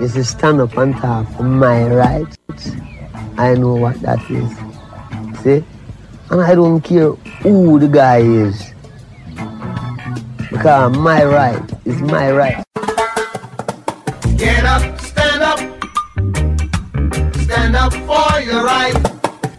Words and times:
is 0.00 0.14
to 0.14 0.24
stand 0.24 0.60
up 0.60 0.76
and 0.76 0.96
talk 0.96 1.28
for 1.36 1.42
my 1.42 1.86
rights. 1.86 2.70
I 3.36 3.54
know 3.54 3.74
what 3.74 4.00
that 4.02 4.20
is. 4.30 4.50
See? 5.42 5.64
And 6.30 6.40
I 6.40 6.54
don't 6.54 6.80
care 6.80 7.12
who 7.42 7.78
the 7.78 7.88
guy 7.88 8.18
is. 8.18 8.72
Because 10.50 10.96
my 10.96 11.24
right 11.24 11.62
is 11.84 12.00
my 12.00 12.30
right. 12.30 12.64
Get 14.36 14.64
up, 14.64 15.00
stand 15.00 15.42
up. 15.42 15.58
Stand 17.42 17.76
up 17.76 17.92
for 17.92 18.40
your 18.40 18.64
right. 18.64 18.94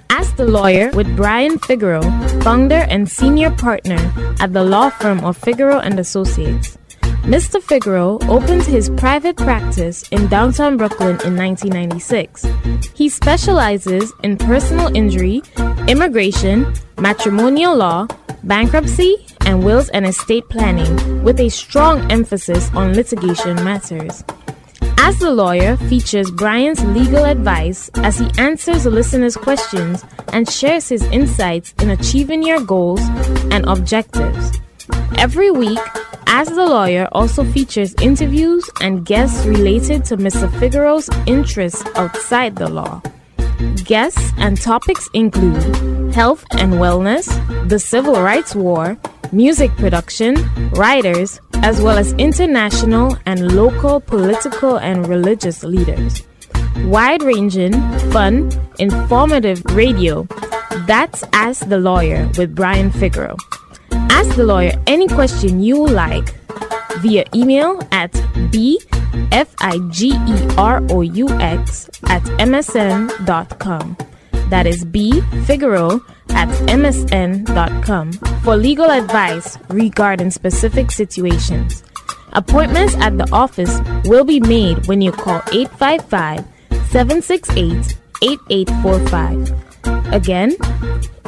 Ask 0.10 0.36
the 0.38 0.46
Lawyer 0.46 0.92
with 0.92 1.16
Brian 1.16 1.60
Figueroa, 1.60 2.08
founder 2.42 2.86
and 2.90 3.10
senior 3.10 3.52
partner 3.52 4.00
at 4.40 4.54
the 4.54 4.64
law 4.64 4.90
firm 4.90 5.24
of 5.24 5.38
Figueroa 5.38 5.80
and 5.80 6.00
Associates. 6.00 6.78
Mr. 7.26 7.60
Figueroa 7.60 8.20
opened 8.30 8.62
his 8.62 8.92
private 8.92 9.36
practice 9.36 10.07
in 10.10 10.28
downtown 10.28 10.78
Brooklyn 10.78 11.18
in 11.25 11.36
1996. 11.36 12.46
He 12.93 13.10
specializes 13.10 14.14
in 14.21 14.38
personal 14.38 14.96
injury, 14.96 15.42
immigration, 15.88 16.71
matrimonial 17.00 17.75
law, 17.75 18.06
bankruptcy, 18.43 19.25
and 19.48 19.65
wills 19.65 19.89
and 19.89 20.06
estate 20.06 20.48
planning, 20.50 21.24
with 21.24 21.39
a 21.39 21.50
strong 21.50 22.11
emphasis 22.11 22.70
on 22.75 22.93
litigation 22.93 23.56
matters. 23.64 24.23
Ask 25.00 25.18
the 25.18 25.32
Lawyer 25.32 25.78
features 25.78 26.29
Brian's 26.29 26.84
legal 26.86 27.26
advice 27.26 27.89
as 27.96 28.20
he 28.20 28.29
answers 28.37 28.86
listeners' 28.86 29.36
questions 29.36 30.06
and 30.32 30.48
shares 30.48 30.89
his 30.89 31.01
insights 31.06 31.73
in 31.82 31.89
achieving 31.89 32.44
your 32.44 32.62
goals 32.62 33.02
and 33.50 33.66
objectives. 33.66 34.52
Every 35.17 35.52
week, 35.52 35.80
Ask 36.28 36.53
the 36.53 36.66
Lawyer 36.66 37.08
also 37.12 37.44
features 37.44 37.95
interviews 38.02 38.70
and 38.81 39.06
guests 39.06 39.45
related 39.45 40.06
to 40.06 40.17
Mr. 40.17 40.52
Figueroa's 40.59 41.09
interests 41.26 41.84
outside 41.95 42.56
the 42.56 42.70
law. 42.70 43.02
Guests 43.86 44.34
and 44.38 44.59
topics 44.59 45.09
include 45.14 46.14
health 46.14 46.46
and 46.52 46.74
wellness, 46.74 47.28
the 47.70 47.80
civil 47.80 48.22
rights 48.22 48.54
war, 48.54 48.98
music 49.32 49.72
production, 49.78 50.36
writers, 50.72 51.40
as 51.64 51.81
well 51.81 51.98
as 51.98 52.14
international 52.14 53.18
and 53.26 53.56
local 53.56 54.00
political 54.00 54.78
and 54.78 55.08
religious 55.08 55.64
leaders. 55.64 56.24
Wide 56.86 57.24
ranging, 57.24 57.74
fun, 58.12 58.52
informative 58.80 59.64
radio. 59.72 60.28
That's 60.86 61.24
Ask 61.31 61.70
the 61.70 61.78
Lawyer 61.80 62.30
with 62.38 62.54
Brian 62.54 62.92
Figueroa. 62.92 63.38
Ask 64.16 64.38
the 64.38 64.46
lawyer 64.46 64.72
any 64.88 65.08
question 65.08 65.60
you 65.62 65.86
like 65.86 66.34
via 67.04 67.26
email 67.36 67.86
at 67.92 68.14
bfigeroux 68.50 68.80
at 72.10 72.24
msn.com. 72.40 73.98
That 74.50 74.68
is 74.68 74.86
B 74.86 75.22
at 76.30 76.48
msn.com 76.70 78.12
for 78.44 78.56
legal 78.56 78.90
advice 78.90 79.58
regarding 79.70 80.32
specific 80.32 80.92
situations. 80.92 81.84
Appointments 82.32 82.96
at 82.96 83.18
the 83.18 83.28
office 83.34 83.80
will 84.06 84.24
be 84.24 84.40
made 84.40 84.88
when 84.88 85.02
you 85.02 85.12
call 85.12 85.42
855 85.52 86.46
768 86.90 87.98
8845. 88.22 89.65
Again, 90.11 90.55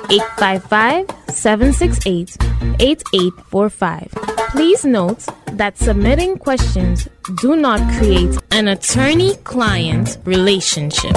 855 0.10 1.06
768 1.30 2.38
8845. 2.80 4.12
Please 4.52 4.86
note 4.86 5.26
that 5.54 5.78
submitting 5.78 6.38
questions 6.38 7.08
do 7.42 7.56
not 7.56 7.80
create 7.98 8.38
an 8.52 8.70
attorney 8.70 9.36
client 9.44 10.18
relationship. 10.24 11.14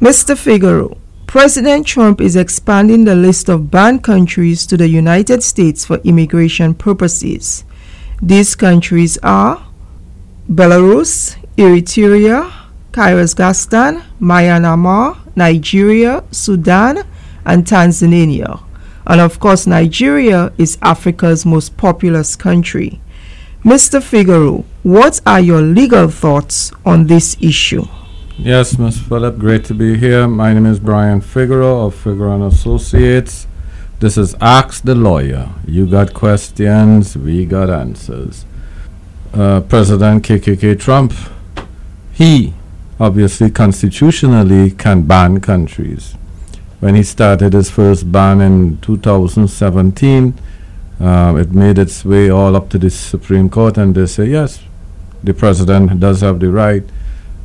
Mr. 0.00 0.36
Figueroa, 0.36 0.96
President 1.26 1.86
Trump 1.86 2.20
is 2.20 2.36
expanding 2.36 3.04
the 3.04 3.14
list 3.14 3.48
of 3.48 3.70
banned 3.70 4.02
countries 4.02 4.66
to 4.66 4.76
the 4.76 4.88
United 4.88 5.42
States 5.42 5.84
for 5.84 5.98
immigration 5.98 6.74
purposes. 6.74 7.64
These 8.22 8.54
countries 8.56 9.16
are 9.22 9.64
Belarus, 10.50 11.36
Eritrea, 11.56 12.50
Kyrgyzstan, 12.92 14.02
Myanmar, 14.20 15.19
Nigeria, 15.36 16.24
Sudan, 16.30 17.04
and 17.44 17.64
Tanzania. 17.64 18.62
And 19.06 19.20
of 19.20 19.40
course, 19.40 19.66
Nigeria 19.66 20.52
is 20.58 20.78
Africa's 20.82 21.44
most 21.46 21.76
populous 21.76 22.36
country. 22.36 23.00
Mr. 23.64 24.02
Figueroa, 24.02 24.64
what 24.82 25.20
are 25.26 25.40
your 25.40 25.60
legal 25.60 26.08
thoughts 26.08 26.72
on 26.86 27.06
this 27.06 27.36
issue? 27.40 27.84
Yes, 28.38 28.78
Ms. 28.78 28.98
Phillip, 29.00 29.38
great 29.38 29.64
to 29.66 29.74
be 29.74 29.98
here. 29.98 30.26
My 30.26 30.54
name 30.54 30.64
is 30.64 30.80
Brian 30.80 31.20
Figueroa 31.20 31.86
of 31.86 31.94
Figueroa 31.94 32.36
and 32.36 32.44
Associates. 32.44 33.46
This 33.98 34.16
is 34.16 34.34
Ask 34.40 34.84
the 34.84 34.94
Lawyer. 34.94 35.50
You 35.66 35.86
got 35.86 36.14
questions, 36.14 37.18
we 37.18 37.44
got 37.44 37.68
answers. 37.68 38.46
Uh, 39.34 39.60
President 39.60 40.24
KKK 40.24 40.80
Trump, 40.80 41.12
he 42.12 42.54
obviously 43.00 43.50
constitutionally 43.50 44.70
can 44.70 45.02
ban 45.02 45.40
countries. 45.40 46.14
When 46.80 46.94
he 46.94 47.02
started 47.02 47.54
his 47.54 47.70
first 47.70 48.12
ban 48.12 48.42
in 48.42 48.78
2017, 48.82 50.34
uh, 51.00 51.34
it 51.38 51.52
made 51.52 51.78
its 51.78 52.04
way 52.04 52.28
all 52.28 52.54
up 52.54 52.68
to 52.70 52.78
the 52.78 52.90
Supreme 52.90 53.48
Court, 53.48 53.78
and 53.78 53.94
they 53.94 54.04
say, 54.04 54.26
yes, 54.26 54.62
the 55.24 55.32
president 55.32 55.98
does 55.98 56.20
have 56.20 56.40
the 56.40 56.50
right 56.50 56.84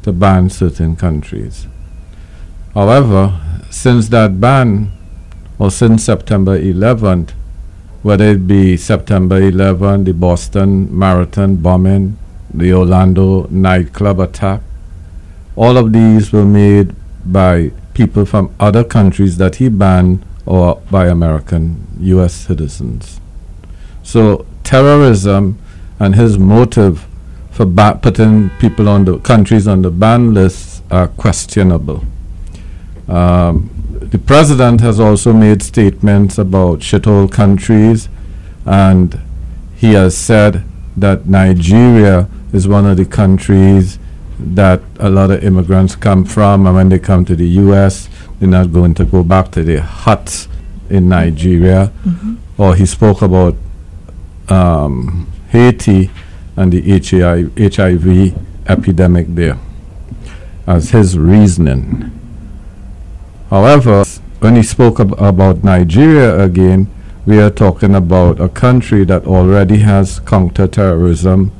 to 0.04 0.12
ban 0.12 0.50
certain 0.50 0.98
countries. 0.98 1.68
However, 2.74 3.40
since 3.70 4.10
that 4.10 4.42
ban, 4.42 4.92
or 5.58 5.72
since 5.72 6.04
September 6.04 6.60
11th, 6.60 7.32
whether 8.04 8.26
it 8.26 8.46
be 8.46 8.76
September 8.76 9.40
11th, 9.40 10.06
the 10.06 10.14
Boston 10.14 10.98
Marathon 10.98 11.56
bombing, 11.56 12.18
the 12.54 12.74
Orlando 12.74 13.48
nightclub 13.50 14.20
attack, 14.20 14.62
all 15.56 15.78
of 15.78 15.94
these 15.94 16.32
were 16.32 16.46
made 16.46 16.96
by 17.26 17.72
people 17.94 18.26
from 18.26 18.54
other 18.60 18.84
countries 18.84 19.38
that 19.38 19.56
he 19.56 19.70
banned 19.70 20.24
or 20.46 20.76
by 20.92 21.08
American 21.08 21.88
US 22.00 22.34
citizens. 22.34 23.20
So 24.04 24.46
terrorism 24.64 25.58
and 26.00 26.16
his 26.16 26.38
motive 26.38 27.08
for 27.52 27.66
ba- 27.66 27.98
putting 28.02 28.50
people 28.60 28.90
on 28.90 29.06
the 29.06 29.18
countries 29.20 29.68
on 29.68 29.82
the 29.82 29.90
ban 29.92 30.34
list 30.34 30.84
are 30.92 31.08
questionable. 31.08 32.04
Um, 33.08 33.70
the 34.12 34.18
president 34.20 34.82
has 34.82 35.00
also 35.00 35.32
made 35.34 35.64
statements 35.64 36.38
about 36.38 36.80
shithole 36.80 37.32
countries, 37.32 38.10
and 38.66 39.20
he 39.76 39.94
has 39.94 40.18
said 40.18 40.64
that 40.98 41.28
Nigeria 41.28 42.28
is 42.54 42.68
one 42.68 42.86
of 42.86 42.98
the 42.98 43.06
countries 43.06 44.00
that 44.40 44.81
a 45.00 45.09
lot 45.09 45.31
of 45.31 45.44
immigrants 45.44 45.96
come 45.96 46.25
from, 46.25 46.66
and 46.68 46.75
when 46.75 46.90
they 46.90 47.00
come 47.00 47.25
to 47.25 47.35
the 47.35 47.47
U.S., 47.47 48.09
they're 48.40 48.50
not 48.50 48.72
going 48.73 48.94
to 48.96 49.06
go 49.06 49.23
back 49.23 49.51
to 49.51 49.63
their 49.63 49.81
huts 49.81 50.47
in 50.90 51.09
Nigeria. 51.09 51.91
Or 52.57 52.75
he 52.75 52.85
spoke 52.85 53.22
about 53.22 53.56
um, 54.50 55.31
Haiti 55.50 56.09
and 56.57 56.72
the 56.72 56.81
HI 56.81 57.50
HIV 57.57 58.35
epidemic 58.68 59.28
there 59.29 59.57
as 60.68 60.90
his 60.91 61.18
reasoning. 61.18 62.12
However, 63.50 64.03
when 64.40 64.56
he 64.56 64.63
spoke 64.63 65.00
ab- 65.00 65.13
about 65.22 65.63
Nigeria 65.63 66.40
again, 66.41 66.88
we 67.25 67.40
are 67.40 67.50
talking 67.50 67.95
about 67.95 68.40
a 68.40 68.50
country 68.50 69.03
that 69.06 69.25
already 69.25 69.78
has 69.79 70.19
counterterrorism 70.19 71.51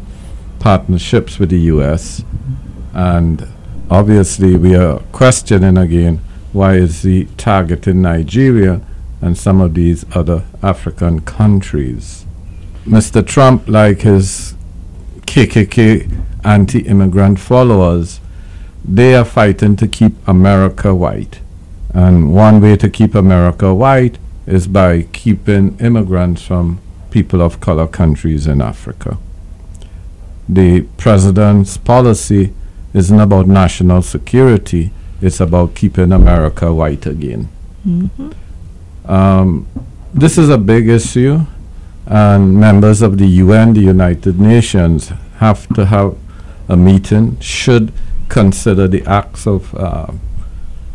partnerships 0.60 1.40
with 1.40 1.50
the 1.50 1.60
U.S. 1.74 2.24
And 2.96 3.48
obviously, 3.90 4.56
we 4.56 4.74
are 4.74 5.00
questioning 5.12 5.78
again 5.78 6.22
why 6.54 6.76
is 6.76 7.04
he 7.04 7.26
targeting 7.36 8.02
Nigeria 8.02 8.82
and 9.22 9.38
some 9.38 9.60
of 9.60 9.74
these 9.74 10.06
other 10.16 10.46
African 10.64 11.20
countries. 11.22 12.26
Mr. 12.86 13.26
Trump, 13.26 13.68
like 13.68 14.02
his 14.02 14.56
KKK 15.22 16.24
anti-immigrant 16.46 17.40
followers, 17.40 18.22
they 18.84 19.16
are 19.16 19.26
fighting 19.26 19.76
to 19.76 19.88
keep 19.88 20.14
America 20.28 20.96
white. 20.96 21.42
And 21.94 22.34
one 22.34 22.62
way 22.62 22.78
to 22.78 22.90
keep 22.90 23.14
America 23.14 23.74
white 23.74 24.18
is 24.46 24.68
by 24.68 25.04
keeping 25.12 25.78
immigrants 25.80 26.44
from 26.44 26.80
people 27.10 27.42
of 27.42 27.60
color 27.60 27.88
countries 27.88 28.48
in 28.48 28.62
Africa. 28.62 29.18
The 30.48 30.82
president's 30.98 31.78
policy 31.78 32.54
isn't 32.96 33.20
about 33.20 33.46
national 33.46 34.02
security, 34.02 34.90
it's 35.22 35.42
about 35.42 35.76
keeping 35.76 36.14
America 36.14 36.74
white 36.74 37.06
again. 37.06 37.50
Um, 39.06 39.68
this 40.14 40.38
is 40.38 40.50
a 40.50 40.58
big 40.58 40.88
issue, 40.88 41.42
and 42.08 42.58
members 42.58 43.02
of 43.02 43.18
the 43.18 43.28
UN, 43.44 43.74
the 43.74 43.82
United 43.82 44.40
Nations, 44.40 45.12
have 45.40 45.68
to 45.76 45.86
have 45.86 46.16
a 46.70 46.78
meeting 46.78 47.38
should 47.42 47.92
consider 48.30 48.88
the 48.88 49.06
acts 49.06 49.46
of 49.46 49.76
uh, 49.76 50.08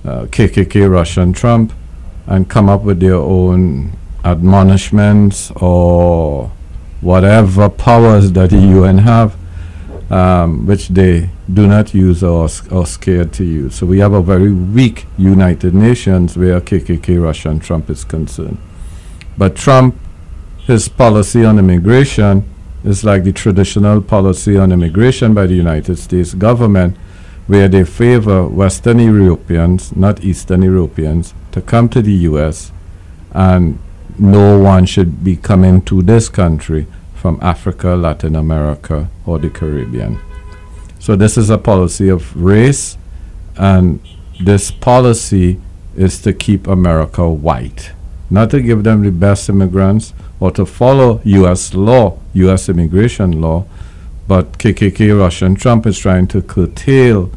uh, 0.03 0.25
KKK, 0.27 0.91
Russian 0.91 1.35
Trump, 1.35 1.75
and 2.27 2.49
come 2.49 2.71
up 2.71 2.83
with 2.83 3.01
their 3.01 3.17
own 3.17 3.93
admonishments 4.25 5.51
or 5.57 6.51
whatever 7.03 7.69
powers 7.69 8.33
that 8.33 8.51
the 8.51 8.59
UN 8.59 8.99
have, 8.99 9.37
um, 10.11 10.67
which 10.67 10.89
they 10.89 11.29
do 11.55 11.67
not 11.67 11.95
use 11.95 12.23
or, 12.23 12.49
are 12.71 12.87
scared 12.87 13.33
to 13.35 13.45
use. 13.45 13.75
So 13.75 13.87
we 13.87 13.99
have 13.99 14.13
a 14.13 14.23
very 14.23 14.53
weak 14.53 15.07
United 15.19 15.75
Nations 15.75 16.37
where 16.37 16.61
KKK, 16.61 17.23
Russia, 17.23 17.51
and 17.51 17.63
Trump 17.63 17.91
is 17.91 18.05
concerned. 18.05 18.59
But 19.37 19.57
Trump, 19.57 19.97
his 20.59 20.89
policy 20.89 21.45
on 21.45 21.59
immigration 21.59 22.45
is 22.85 23.05
like 23.05 23.25
the 23.25 23.33
traditional 23.33 24.01
policy 24.01 24.57
on 24.57 24.73
immigration 24.73 25.35
by 25.35 25.47
the 25.47 25.55
United 25.55 25.97
States 25.97 26.35
government, 26.35 26.97
where 27.47 27.69
they 27.69 27.85
favor 27.85 28.47
Western 28.47 28.99
Europeans, 28.99 29.95
not 29.97 30.23
Eastern 30.23 30.63
Europeans, 30.63 31.35
to 31.53 31.61
come 31.61 31.89
to 31.89 32.01
the 32.01 32.13
U.S. 32.31 32.71
and 33.33 33.79
no 34.19 34.59
one 34.59 34.87
should 34.87 35.25
be 35.25 35.37
coming 35.37 35.83
to 35.83 36.03
this 36.03 36.29
country 36.29 36.87
from 37.15 37.39
Africa, 37.43 37.97
Latin 37.97 38.37
America, 38.37 39.09
or 39.27 39.39
the 39.39 39.51
Caribbean. 39.51 40.21
So 41.01 41.17
this 41.17 41.39
is 41.39 41.49
a 41.49 41.57
policy 41.57 42.11
of 42.11 42.37
race, 42.37 42.99
and 43.57 44.01
this 44.39 44.71
policy 44.71 45.59
is 45.97 46.21
to 46.23 46.33
keep 46.35 46.67
America 46.67 47.29
white, 47.29 47.93
not 48.29 48.51
to 48.51 48.61
give 48.61 48.85
them 48.85 49.03
the 49.03 49.11
best 49.11 49.49
immigrants 49.49 50.13
or 50.39 50.51
to 50.53 50.67
follow 50.67 51.23
U.S. 51.25 51.73
law, 51.75 52.19
U.S. 52.35 52.69
immigration 52.69 53.41
law, 53.41 53.65
but 54.29 54.59
KKK 54.59 55.19
Russian 55.19 55.55
Trump 55.55 55.87
is 55.87 55.99
trying 55.99 56.29
to 56.29 56.43
curtail 56.43 57.31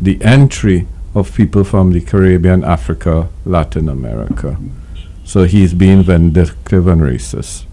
the 0.00 0.20
entry 0.22 0.88
of 1.14 1.34
people 1.36 1.64
from 1.64 1.92
the 1.92 2.00
Caribbean, 2.00 2.64
Africa, 2.64 3.28
Latin 3.44 3.90
America. 3.90 4.56
So 5.24 5.44
he's 5.44 5.74
being 5.74 6.02
vindictive 6.02 6.86
and 6.86 7.02
racist. 7.02 7.66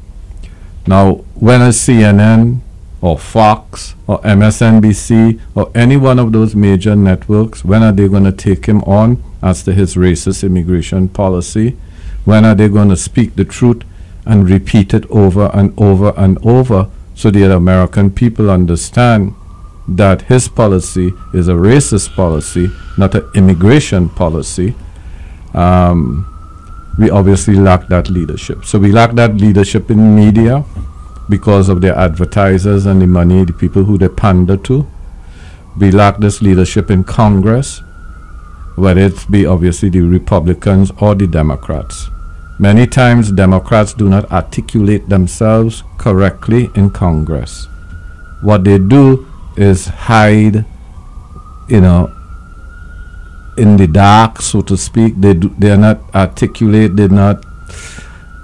Now, 0.85 1.23
when 1.35 1.61
a 1.61 1.69
CNN 1.69 2.59
or 3.01 3.17
Fox 3.17 3.95
or 4.07 4.19
MSNBC 4.21 5.39
or 5.55 5.71
any 5.73 5.97
one 5.97 6.19
of 6.19 6.31
those 6.31 6.55
major 6.55 6.95
networks, 6.95 7.63
when 7.63 7.83
are 7.83 7.91
they 7.91 8.07
going 8.07 8.25
to 8.25 8.31
take 8.31 8.65
him 8.65 8.81
on 8.83 9.23
as 9.41 9.63
to 9.63 9.73
his 9.73 9.95
racist 9.95 10.43
immigration 10.43 11.07
policy? 11.07 11.77
When 12.25 12.45
are 12.45 12.55
they 12.55 12.67
going 12.67 12.89
to 12.89 12.97
speak 12.97 13.35
the 13.35 13.45
truth 13.45 13.83
and 14.25 14.49
repeat 14.49 14.93
it 14.93 15.09
over 15.09 15.49
and 15.53 15.73
over 15.79 16.13
and 16.17 16.37
over 16.45 16.89
so 17.15 17.31
the 17.31 17.51
American 17.53 18.11
people 18.11 18.49
understand 18.49 19.33
that 19.87 20.23
his 20.23 20.47
policy 20.47 21.11
is 21.33 21.47
a 21.47 21.53
racist 21.53 22.15
policy, 22.15 22.69
not 22.97 23.15
an 23.15 23.29
immigration 23.33 24.09
policy? 24.09 24.75
Um, 25.53 26.25
we 26.99 27.09
obviously 27.09 27.55
lack 27.55 27.87
that 27.87 28.09
leadership. 28.09 28.65
So 28.65 28.77
we 28.77 28.91
lack 28.91 29.13
that 29.13 29.35
leadership 29.37 29.89
in 29.89 30.15
media 30.15 30.65
because 31.29 31.69
of 31.69 31.81
their 31.81 31.95
advertisers 31.95 32.85
and 32.85 33.01
the 33.01 33.07
money, 33.07 33.45
the 33.45 33.53
people 33.53 33.83
who 33.83 33.97
they 33.97 34.09
pander 34.09 34.57
to. 34.57 34.85
We 35.79 35.91
lack 35.91 36.17
this 36.17 36.41
leadership 36.41 36.89
in 36.89 37.03
Congress, 37.03 37.81
whether 38.75 39.01
it 39.01 39.29
be 39.29 39.45
obviously 39.45 39.89
the 39.89 40.01
Republicans 40.01 40.91
or 40.99 41.15
the 41.15 41.27
Democrats. 41.27 42.09
Many 42.57 42.87
times, 42.87 43.31
Democrats 43.31 43.93
do 43.93 44.09
not 44.09 44.29
articulate 44.31 45.07
themselves 45.07 45.83
correctly 45.97 46.69
in 46.75 46.89
Congress. 46.89 47.67
What 48.41 48.65
they 48.65 48.77
do 48.77 49.25
is 49.55 49.87
hide, 49.87 50.65
you 51.69 51.79
know, 51.79 52.11
in 53.57 53.77
the 53.77 53.87
dark, 53.87 54.41
so 54.41 54.61
to 54.61 54.75
speak. 54.75 55.15
They 55.17 55.35
do, 55.35 55.49
they 55.57 55.71
are 55.71 55.77
not 55.77 55.99
articulate. 56.13 56.95
They're 56.95 57.09
not. 57.09 57.45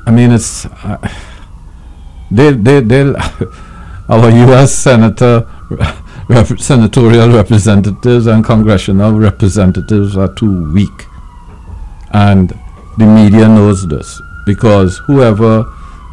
I 0.05 0.11
mean, 0.11 0.31
it's 0.31 0.65
uh, 0.65 0.97
they 2.35 2.51
they 2.51 2.79
they. 2.81 3.13
our 4.07 4.29
U.S. 4.29 4.73
senator, 4.73 5.47
rep- 6.29 6.59
senatorial 6.59 7.29
representatives 7.29 8.27
and 8.27 8.43
congressional 8.45 9.13
representatives 9.13 10.15
are 10.15 10.33
too 10.35 10.71
weak, 10.73 11.07
and 12.13 12.49
the 12.97 13.05
media 13.05 13.47
knows 13.47 13.87
this 13.87 14.21
because 14.45 14.97
whoever 15.07 15.65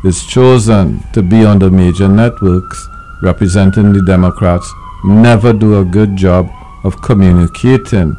is 0.05 0.25
chosen 0.27 1.01
to 1.13 1.23
be 1.23 1.45
on 1.45 1.59
the 1.59 1.71
major 1.71 2.09
networks 2.09 2.89
representing 3.23 3.93
the 3.93 4.03
Democrats 4.03 4.73
never 5.05 5.53
do 5.53 5.79
a 5.79 5.85
good 5.85 6.17
job 6.17 6.49
of 6.85 7.01
communicating 7.03 8.17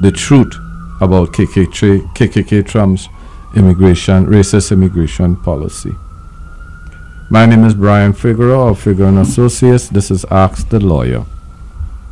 the 0.00 0.12
truth 0.14 0.54
about 1.00 1.32
KKK, 1.32 2.00
KKK 2.14 2.66
Trump's 2.66 3.08
immigration, 3.56 4.26
racist 4.26 4.70
immigration 4.70 5.34
policy. 5.36 5.96
My 7.30 7.46
name 7.46 7.64
is 7.64 7.72
Brian 7.72 8.12
Figueroa 8.12 8.72
of 8.72 8.80
Figueroa 8.80 9.08
and 9.08 9.18
Associates. 9.18 9.88
This 9.88 10.10
is 10.10 10.26
Ask 10.26 10.68
the 10.68 10.78
Lawyer. 10.78 11.24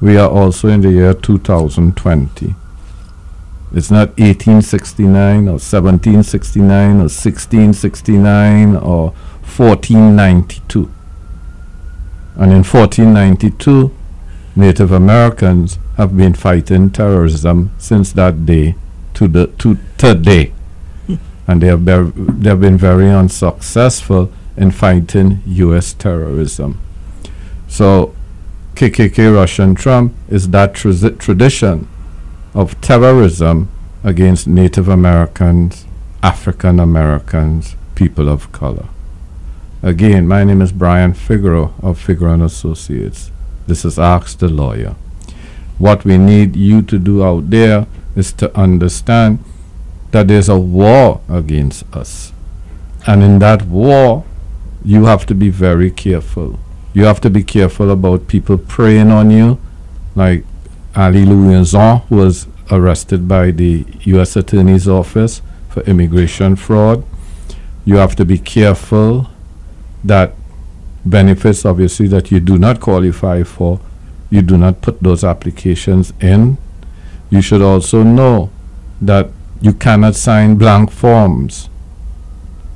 We 0.01 0.17
are 0.17 0.31
also 0.31 0.69
in 0.69 0.81
the 0.81 0.91
year 0.91 1.13
2020. 1.13 2.55
It's 3.75 3.91
not 3.91 4.09
1869 4.17 5.49
or 5.49 5.61
1769 5.61 6.97
or 6.97 7.11
1669 7.13 8.77
or 8.77 9.11
1492. 9.11 10.91
And 12.37 12.51
in 12.51 12.65
1492, 12.65 13.95
Native 14.57 14.93
Americans 14.93 15.79
have 15.99 16.17
been 16.17 16.33
fighting 16.33 16.89
terrorism 16.89 17.71
since 17.77 18.13
that 18.13 18.47
day 18.47 18.77
to 19.13 19.29
the 19.29 19.49
to 19.59 19.77
today, 19.99 20.55
and 21.47 21.61
they 21.61 21.67
have 21.67 21.85
be- 21.85 22.13
they 22.17 22.49
have 22.49 22.63
been 22.63 22.79
very 22.79 23.11
unsuccessful 23.11 24.33
in 24.57 24.71
fighting 24.71 25.43
U.S. 25.47 25.93
terrorism. 25.95 26.81
So, 27.69 28.15
KKK 28.75 29.35
Russian 29.35 29.75
Trump 29.75 30.15
is 30.29 30.51
that 30.51 30.75
tra- 30.75 31.11
tradition 31.11 31.89
of 32.55 32.81
terrorism 32.81 33.69
against 34.05 34.47
Native 34.47 34.89
Americans, 34.89 35.87
African 36.23 36.81
Americans, 36.81 37.77
people 37.95 38.29
of 38.29 38.51
color. 38.53 38.89
Again, 39.83 40.29
my 40.29 40.45
name 40.45 40.63
is 40.63 40.73
Brian 40.73 41.13
Figueroa 41.13 41.73
of 41.83 41.99
Figueroa 41.99 42.35
and 42.35 42.43
Associates. 42.43 43.31
This 43.67 43.85
is 43.85 43.99
Ask 43.99 44.39
the 44.39 44.49
Lawyer. 44.49 44.97
What 45.79 46.05
we 46.05 46.19
need 46.19 46.55
you 46.57 46.83
to 46.83 46.99
do 46.99 47.25
out 47.25 47.51
there 47.51 47.87
is 48.15 48.33
to 48.35 48.57
understand 48.57 49.43
that 50.13 50.29
there's 50.29 50.49
a 50.49 50.59
war 50.59 51.21
against 51.29 51.85
us. 51.95 52.33
And 53.07 53.23
in 53.23 53.39
that 53.41 53.63
war, 53.63 54.25
you 54.85 55.05
have 55.05 55.27
to 55.27 55.35
be 55.35 55.51
very 55.51 55.91
careful. 55.91 56.59
You 56.95 57.05
have 57.05 57.21
to 57.23 57.31
be 57.31 57.43
careful 57.43 57.91
about 57.91 58.29
people 58.29 58.59
preying 58.59 59.11
on 59.11 59.31
you, 59.31 59.59
like 60.15 60.45
Ali 60.95 61.25
Louison, 61.25 62.03
was 62.11 62.47
arrested 62.71 63.27
by 63.27 63.51
the 63.51 63.87
U.S. 64.03 64.37
Attorney's 64.37 64.89
Office 64.89 65.41
for 65.69 65.83
immigration 65.85 66.57
fraud. 66.57 67.05
You 67.85 67.97
have 67.97 68.15
to 68.17 68.25
be 68.25 68.39
careful 68.39 69.29
that 70.05 70.35
benefits, 71.05 71.65
obviously, 71.65 72.07
that 72.09 72.31
you 72.31 72.41
do 72.41 72.59
not 72.59 72.81
qualify 72.81 73.43
for, 73.43 73.81
you 74.31 74.43
do 74.43 74.57
not 74.57 74.81
put 74.83 75.01
those 75.01 75.25
applications 75.25 76.13
in. 76.21 76.59
You 77.31 77.41
should 77.41 77.63
also 77.63 78.03
know 78.03 78.51
that 79.01 79.31
you 79.61 79.73
cannot 79.73 80.15
sign 80.15 80.57
blank 80.57 80.91
forms. 80.91 81.69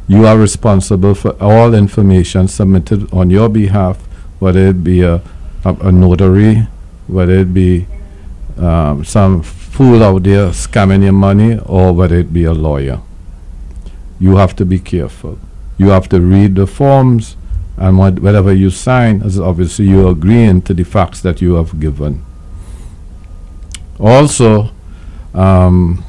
You 0.08 0.24
are 0.26 0.38
responsible 0.38 1.14
for 1.14 1.30
all 1.42 1.74
information 1.74 2.46
submitted 2.46 3.12
on 3.12 3.28
your 3.30 3.48
behalf, 3.48 3.98
whether 4.38 4.60
it 4.68 4.84
be 4.84 5.02
a, 5.02 5.16
a, 5.64 5.74
a 5.80 5.92
notary, 5.92 6.68
whether 7.08 7.34
it 7.34 7.52
be 7.52 7.88
um, 8.56 9.04
some 9.04 9.42
fool 9.42 10.04
out 10.04 10.22
there 10.22 10.50
scamming 10.50 11.02
your 11.02 11.12
money, 11.12 11.58
or 11.66 11.92
whether 11.92 12.16
it 12.16 12.32
be 12.32 12.44
a 12.44 12.54
lawyer. 12.54 13.00
You 14.20 14.36
have 14.36 14.54
to 14.56 14.64
be 14.64 14.78
careful. 14.78 15.38
You 15.76 15.88
have 15.88 16.08
to 16.10 16.20
read 16.20 16.54
the 16.54 16.68
forms, 16.68 17.36
and 17.76 17.98
what, 17.98 18.20
whatever 18.20 18.54
you 18.54 18.70
sign, 18.70 19.22
is 19.22 19.40
obviously 19.40 19.86
you're 19.86 20.12
agreeing 20.12 20.62
to 20.62 20.74
the 20.74 20.84
facts 20.84 21.20
that 21.22 21.42
you 21.42 21.54
have 21.54 21.80
given. 21.80 22.24
Also, 23.98 24.70
um, 25.34 26.04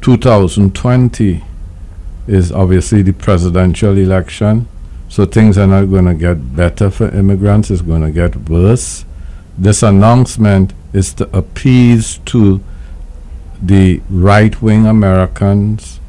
2020 0.00 1.44
is 2.28 2.52
obviously 2.52 3.02
the 3.02 3.12
presidential 3.12 3.96
election, 3.96 4.68
so 5.08 5.24
things 5.24 5.56
are 5.56 5.66
not 5.66 5.86
going 5.86 6.04
to 6.04 6.14
get 6.14 6.54
better 6.54 6.90
for 6.90 7.08
immigrants, 7.08 7.70
it's 7.70 7.82
going 7.82 8.02
to 8.02 8.10
get 8.10 8.48
worse. 8.48 9.04
This 9.56 9.82
announcement 9.82 10.72
is 10.92 11.14
to 11.14 11.36
appease 11.36 12.18
to 12.26 12.62
the 13.60 14.00
right 14.08 14.60
wing 14.62 14.86
Americans, 14.86 16.00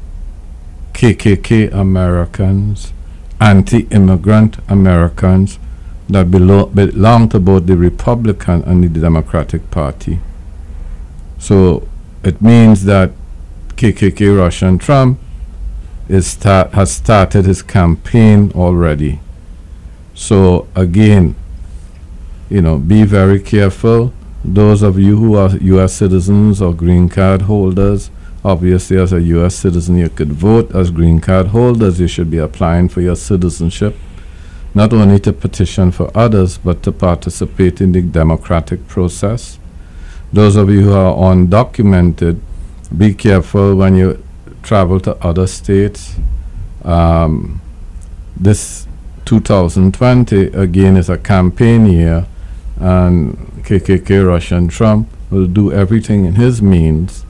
KKK 0.92 1.72
Americans, 1.72 2.92
anti 3.40 3.80
immigrant 3.90 4.58
Americans 4.68 5.58
that 6.08 6.26
belo- 6.26 6.72
belong 6.74 7.28
to 7.30 7.40
both 7.40 7.66
the 7.66 7.76
Republican 7.76 8.62
and 8.64 8.84
the 8.84 9.00
Democratic 9.00 9.70
Party. 9.70 10.20
So 11.38 11.88
it 12.22 12.42
means 12.42 12.84
that 12.84 13.12
KKK 13.76 14.36
Russian 14.36 14.78
Trump 14.78 15.18
is 16.10 16.26
start, 16.26 16.72
has 16.72 16.90
started 16.90 17.44
his 17.44 17.62
campaign 17.62 18.50
already. 18.56 19.20
So 20.12 20.66
again, 20.74 21.36
you 22.48 22.60
know, 22.60 22.78
be 22.78 23.04
very 23.04 23.40
careful. 23.40 24.12
Those 24.44 24.82
of 24.82 24.98
you 24.98 25.16
who 25.16 25.36
are 25.36 25.56
U.S. 25.56 25.92
citizens 25.92 26.60
or 26.60 26.74
green 26.74 27.08
card 27.08 27.42
holders, 27.42 28.10
obviously, 28.44 28.96
as 28.96 29.12
a 29.12 29.20
U.S. 29.20 29.54
citizen, 29.54 29.98
you 29.98 30.08
could 30.08 30.32
vote. 30.32 30.74
As 30.74 30.90
green 30.90 31.20
card 31.20 31.48
holders, 31.48 32.00
you 32.00 32.08
should 32.08 32.30
be 32.30 32.38
applying 32.38 32.88
for 32.88 33.02
your 33.02 33.16
citizenship, 33.16 33.94
not 34.74 34.92
only 34.92 35.20
to 35.20 35.32
petition 35.32 35.92
for 35.92 36.10
others, 36.12 36.58
but 36.58 36.82
to 36.82 36.90
participate 36.90 37.80
in 37.80 37.92
the 37.92 38.02
democratic 38.02 38.88
process. 38.88 39.60
Those 40.32 40.56
of 40.56 40.70
you 40.70 40.82
who 40.82 40.92
are 40.92 41.14
undocumented, 41.14 42.40
be 42.96 43.14
careful 43.14 43.76
when 43.76 43.94
you 43.94 44.20
travel 44.62 45.00
to 45.00 45.16
other 45.24 45.46
states. 45.46 46.16
Um, 46.84 47.60
this 48.36 48.86
2020 49.24 50.46
again 50.48 50.96
is 50.96 51.08
a 51.08 51.18
campaign 51.18 51.86
year, 51.86 52.26
and 52.78 53.36
KKK 53.64 54.26
Russian 54.26 54.68
Trump 54.68 55.08
will 55.30 55.46
do 55.46 55.72
everything 55.72 56.24
in 56.24 56.34
his 56.34 56.60
means 56.60 57.24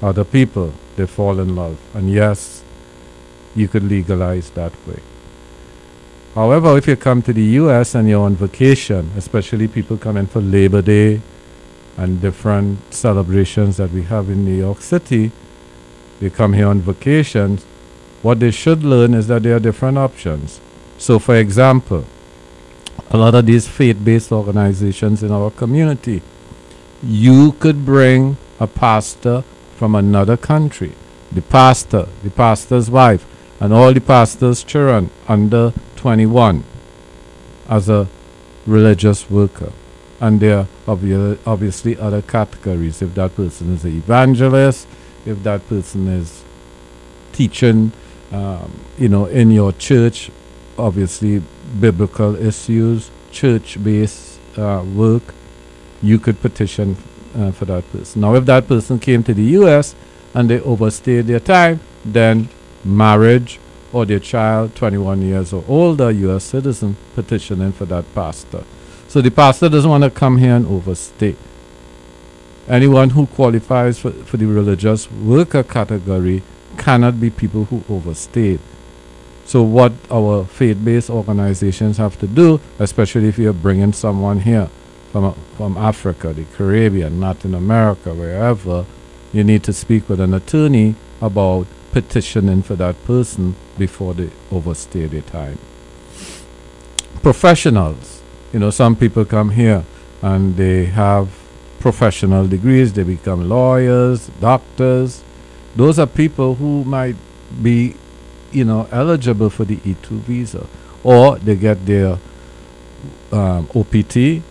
other 0.00 0.22
people, 0.22 0.72
they 0.94 1.06
fall 1.06 1.40
in 1.40 1.56
love. 1.56 1.78
And 1.92 2.08
yes, 2.08 2.62
you 3.56 3.66
could 3.66 3.82
legalize 3.82 4.50
that 4.50 4.72
way. 4.86 5.00
However, 6.36 6.76
if 6.78 6.86
you 6.86 6.96
come 6.96 7.22
to 7.22 7.32
the 7.32 7.42
US 7.62 7.94
and 7.96 8.08
you're 8.08 8.22
on 8.22 8.36
vacation, 8.36 9.10
especially 9.16 9.66
people 9.66 9.96
coming 9.96 10.26
for 10.26 10.40
Labor 10.40 10.82
Day 10.82 11.22
and 11.96 12.20
different 12.20 12.92
celebrations 12.92 13.76
that 13.78 13.90
we 13.90 14.02
have 14.02 14.28
in 14.28 14.44
New 14.44 14.54
York 14.54 14.80
City, 14.80 15.32
they 16.20 16.30
come 16.30 16.52
here 16.52 16.68
on 16.68 16.80
vacations. 16.80 17.64
What 18.22 18.40
they 18.40 18.50
should 18.50 18.82
learn 18.82 19.14
is 19.14 19.28
that 19.28 19.42
there 19.42 19.56
are 19.56 19.60
different 19.60 19.98
options. 19.98 20.60
So, 20.98 21.18
for 21.18 21.36
example, 21.36 22.04
a 23.10 23.16
lot 23.16 23.34
of 23.34 23.46
these 23.46 23.68
faith 23.68 24.02
based 24.02 24.32
organizations 24.32 25.22
in 25.22 25.30
our 25.30 25.50
community, 25.50 26.22
you 27.02 27.52
could 27.52 27.84
bring 27.84 28.36
a 28.58 28.66
pastor 28.66 29.42
from 29.76 29.94
another 29.94 30.36
country, 30.36 30.92
the 31.30 31.42
pastor, 31.42 32.08
the 32.22 32.30
pastor's 32.30 32.90
wife, 32.90 33.24
and 33.60 33.72
all 33.72 33.92
the 33.92 34.00
pastor's 34.00 34.64
children 34.64 35.10
under 35.28 35.72
21 35.96 36.64
as 37.68 37.88
a 37.88 38.08
religious 38.66 39.30
worker. 39.30 39.72
And 40.20 40.40
there 40.40 40.58
are 40.60 40.66
obvi- 40.86 41.38
obviously 41.46 41.98
other 41.98 42.22
categories. 42.22 43.02
If 43.02 43.14
that 43.14 43.34
person 43.36 43.74
is 43.74 43.84
an 43.84 43.96
evangelist, 43.96 44.86
if 45.26 45.42
that 45.42 45.66
person 45.68 46.08
is 46.08 46.42
teaching, 47.32 47.92
um, 48.32 48.72
you 48.98 49.08
know, 49.08 49.26
in 49.26 49.50
your 49.50 49.72
church, 49.72 50.30
obviously 50.78 51.42
biblical 51.80 52.34
issues, 52.36 53.10
church-based 53.30 54.38
uh, 54.58 54.84
work, 54.94 55.34
you 56.02 56.18
could 56.18 56.40
petition 56.40 56.96
uh, 57.36 57.50
for 57.52 57.66
that 57.66 57.90
person. 57.92 58.22
Now, 58.22 58.34
if 58.34 58.46
that 58.46 58.66
person 58.66 58.98
came 58.98 59.22
to 59.24 59.34
the 59.34 59.42
U.S. 59.60 59.94
and 60.34 60.48
they 60.48 60.60
overstayed 60.60 61.26
their 61.26 61.40
time, 61.40 61.80
then 62.04 62.48
marriage 62.84 63.58
or 63.92 64.04
their 64.04 64.18
child, 64.18 64.74
21 64.74 65.22
years 65.22 65.52
or 65.52 65.64
older, 65.68 66.10
U.S. 66.10 66.44
citizen, 66.44 66.96
petitioning 67.14 67.72
for 67.72 67.84
that 67.86 68.04
pastor. 68.14 68.64
So 69.08 69.20
the 69.20 69.30
pastor 69.30 69.68
doesn't 69.68 69.88
want 69.88 70.04
to 70.04 70.10
come 70.10 70.38
here 70.38 70.54
and 70.56 70.66
overstay. 70.66 71.36
Anyone 72.68 73.10
who 73.10 73.26
qualifies 73.26 73.98
for, 73.98 74.10
for 74.10 74.36
the 74.36 74.46
religious 74.46 75.10
worker 75.10 75.62
category 75.62 76.42
cannot 76.76 77.20
be 77.20 77.30
people 77.30 77.64
who 77.66 77.84
overstayed. 77.88 78.60
So 79.44 79.62
what 79.62 79.92
our 80.10 80.44
faith-based 80.44 81.08
organizations 81.08 81.98
have 81.98 82.18
to 82.18 82.26
do, 82.26 82.60
especially 82.80 83.28
if 83.28 83.38
you're 83.38 83.52
bringing 83.52 83.92
someone 83.92 84.40
here 84.40 84.68
from 85.12 85.34
from 85.56 85.76
Africa, 85.76 86.32
the 86.32 86.44
Caribbean, 86.56 87.20
Latin 87.20 87.54
America, 87.54 88.12
wherever, 88.12 88.84
you 89.32 89.44
need 89.44 89.62
to 89.62 89.72
speak 89.72 90.08
with 90.08 90.20
an 90.20 90.34
attorney 90.34 90.96
about 91.20 91.68
petitioning 91.92 92.62
for 92.62 92.74
that 92.74 93.02
person 93.04 93.54
before 93.78 94.14
they 94.14 94.30
overstay 94.50 95.06
their 95.06 95.22
time. 95.22 95.58
Professionals, 97.22 98.15
you 98.52 98.58
know, 98.58 98.70
some 98.70 98.96
people 98.96 99.24
come 99.24 99.50
here 99.50 99.84
and 100.22 100.56
they 100.56 100.86
have 100.86 101.28
professional 101.80 102.46
degrees, 102.48 102.92
they 102.92 103.02
become 103.02 103.48
lawyers, 103.48 104.28
doctors. 104.40 105.22
Those 105.74 105.98
are 105.98 106.06
people 106.06 106.54
who 106.54 106.84
might 106.84 107.16
be 107.62 107.94
you 108.52 108.64
know, 108.64 108.88
eligible 108.90 109.50
for 109.50 109.64
the 109.64 109.76
E2 109.76 110.20
visa, 110.24 110.66
or 111.04 111.38
they 111.38 111.56
get 111.56 111.84
their 111.84 112.18
um, 113.32 113.68
OPT, 113.74 114.42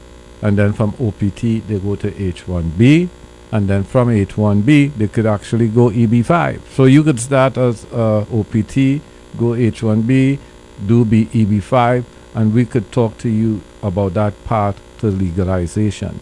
and 0.41 0.57
then 0.57 0.73
from 0.73 0.93
OPT 0.99 1.65
they 1.67 1.79
go 1.79 1.95
to 1.95 2.11
H1B, 2.11 3.09
and 3.51 3.67
then 3.67 3.83
from 3.83 4.09
H1B 4.09 4.95
they 4.95 5.07
could 5.07 5.25
actually 5.25 5.67
go 5.69 5.89
EB5. 5.89 6.61
So 6.69 6.85
you 6.85 7.03
could 7.03 7.19
start 7.19 7.57
as 7.57 7.85
uh, 7.91 8.21
OPT, 8.31 9.01
go 9.37 9.57
H1B, 9.57 10.39
do 10.85 11.05
be 11.05 11.25
EB5, 11.27 12.03
and 12.35 12.53
we 12.53 12.65
could 12.65 12.91
talk 12.91 13.17
to 13.19 13.29
you 13.29 13.61
about 13.81 14.13
that 14.13 14.43
path 14.43 14.79
to 14.99 15.07
legalization, 15.07 16.19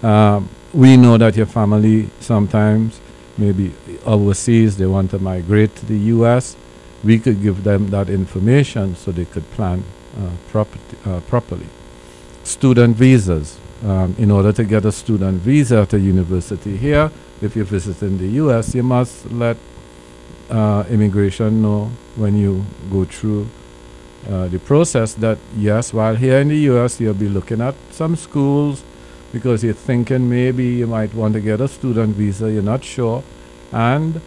um, 0.02 0.48
we 0.72 0.96
know 0.96 1.18
that 1.18 1.36
your 1.36 1.46
family 1.46 2.08
sometimes, 2.20 3.00
maybe 3.38 3.72
overseas, 4.04 4.76
they 4.76 4.86
want 4.86 5.10
to 5.10 5.18
migrate 5.18 5.74
to 5.76 5.86
the 5.86 5.98
US. 6.14 6.56
We 7.02 7.18
could 7.18 7.42
give 7.42 7.64
them 7.64 7.90
that 7.90 8.08
information 8.08 8.94
so 8.96 9.10
they 9.12 9.24
could 9.24 9.50
plan 9.52 9.82
property, 10.50 10.96
uh, 11.06 11.20
properly. 11.20 11.66
Student 12.44 12.96
visas. 12.96 13.58
Um, 13.84 14.14
in 14.18 14.30
order 14.30 14.52
to 14.52 14.64
get 14.64 14.86
a 14.86 14.92
student 14.92 15.42
visa 15.42 15.82
at 15.82 15.92
a 15.92 15.98
university 15.98 16.76
here, 16.78 17.10
if 17.42 17.54
you're 17.54 17.66
visiting 17.66 18.16
the 18.16 18.28
US, 18.42 18.74
you 18.74 18.82
must 18.82 19.30
let 19.30 19.58
uh, 20.48 20.84
immigration 20.88 21.60
know 21.60 21.90
when 22.16 22.36
you 22.36 22.64
go 22.90 23.04
through 23.04 23.46
uh, 24.28 24.48
the 24.48 24.58
process 24.58 25.14
that 25.14 25.38
yes, 25.56 25.92
while 25.92 26.16
here 26.16 26.40
in 26.40 26.48
the 26.48 26.58
US, 26.70 27.00
you'll 27.00 27.14
be 27.14 27.28
looking 27.28 27.60
at 27.60 27.74
some 27.90 28.16
schools 28.16 28.82
because 29.32 29.62
you're 29.62 29.74
thinking 29.74 30.28
maybe 30.28 30.64
you 30.64 30.86
might 30.86 31.12
want 31.14 31.34
to 31.34 31.40
get 31.40 31.60
a 31.60 31.68
student 31.68 32.16
visa, 32.16 32.50
you're 32.50 32.62
not 32.62 32.82
sure. 32.82 33.22
And 33.72 34.20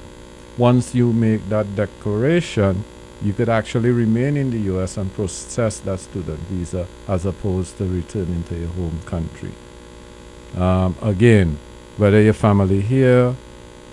once 0.58 0.94
you 0.94 1.12
make 1.12 1.50
that 1.50 1.76
declaration, 1.76 2.84
you 3.22 3.34
could 3.34 3.50
actually 3.50 3.92
remain 3.92 4.38
in 4.38 4.52
the 4.52 4.60
US 4.74 4.96
and 4.98 5.14
process 5.14 5.80
that 5.80 6.00
student 6.00 6.40
visa 6.50 6.88
as 7.08 7.26
opposed 7.26 7.78
to 7.78 7.86
returning 7.86 8.44
to 8.44 8.56
your 8.56 8.70
home 8.70 9.02
country. 9.06 9.52
Um, 10.56 10.96
again, 11.02 11.58
whether 11.98 12.22
your 12.22 12.34
family 12.34 12.80
here 12.82 13.36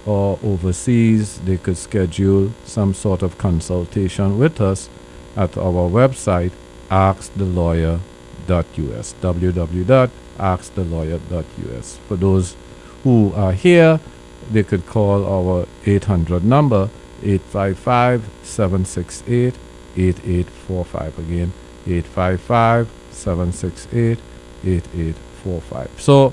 or 0.04 0.38
overseas, 0.42 1.38
they 1.40 1.56
could 1.56 1.76
schedule 1.76 2.52
some 2.64 2.94
sort 2.94 3.22
of 3.22 3.36
consultation 3.36 4.38
with 4.38 4.60
us 4.60 4.88
at 5.36 5.58
our 5.58 5.90
website, 5.90 6.52
askthelawyer.us. 6.88 9.14
www.askthelawyer.us. 9.20 11.96
For 12.08 12.16
those 12.16 12.56
who 13.02 13.32
are 13.34 13.52
here, 13.52 14.00
they 14.50 14.62
could 14.62 14.86
call 14.86 15.26
our 15.26 15.66
800 15.84 16.44
number 16.44 16.88
855 17.22 18.28
768 18.42 19.54
8845. 19.96 21.18
Again, 21.18 21.52
855 21.86 22.90
768 23.10 24.18
8845. 24.64 26.00
So 26.00 26.32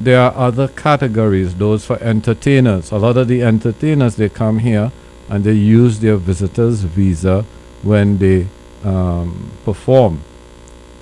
there 0.00 0.20
are 0.20 0.32
other 0.34 0.68
categories, 0.68 1.54
those 1.56 1.84
for 1.84 2.00
entertainers. 2.02 2.92
A 2.92 2.98
lot 2.98 3.16
of 3.16 3.28
the 3.28 3.42
entertainers, 3.42 4.16
they 4.16 4.28
come 4.28 4.60
here 4.60 4.92
and 5.28 5.44
they 5.44 5.52
use 5.52 6.00
their 6.00 6.16
visitor's 6.16 6.82
visa 6.82 7.44
when 7.82 8.18
they 8.18 8.46
um, 8.84 9.50
perform. 9.64 10.22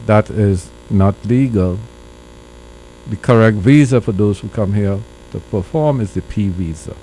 That 0.06 0.30
is 0.30 0.70
not 0.88 1.14
legal. 1.24 1.78
The 3.08 3.16
correct 3.16 3.58
visa 3.58 4.00
for 4.00 4.12
those 4.12 4.40
who 4.40 4.48
come 4.48 4.72
here 4.72 5.00
to 5.32 5.40
perform 5.40 6.00
is 6.00 6.14
the 6.14 6.22
P 6.22 6.48
visa. 6.48 6.96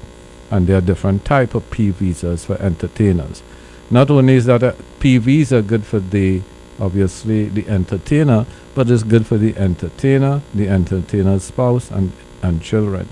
And 0.53 0.67
there 0.67 0.77
are 0.77 0.81
different 0.81 1.25
type 1.25 1.55
of 1.55 1.67
P 1.71 1.89
visas 1.89 2.45
for 2.45 2.61
entertainers. 2.61 3.41
Not 3.89 4.11
only 4.11 4.35
is 4.35 4.45
that 4.45 4.61
a 4.61 4.75
P 4.99 5.17
visa 5.17 5.63
good 5.63 5.83
for 5.83 5.99
the 5.99 6.43
obviously 6.79 7.45
the 7.49 7.67
entertainer, 7.67 8.45
but 8.75 8.87
it's 8.87 9.01
good 9.01 9.25
for 9.25 9.37
the 9.39 9.57
entertainer, 9.57 10.43
the 10.53 10.69
entertainer's 10.69 11.45
spouse 11.45 11.89
and, 11.89 12.11
and 12.43 12.61
children. 12.61 13.09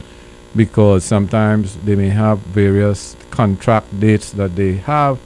Because 0.56 1.04
sometimes 1.04 1.78
they 1.78 1.96
may 1.96 2.10
have 2.10 2.38
various 2.40 3.16
contract 3.32 4.00
dates 4.00 4.30
that 4.34 4.56
they 4.56 4.74
have 4.76 5.20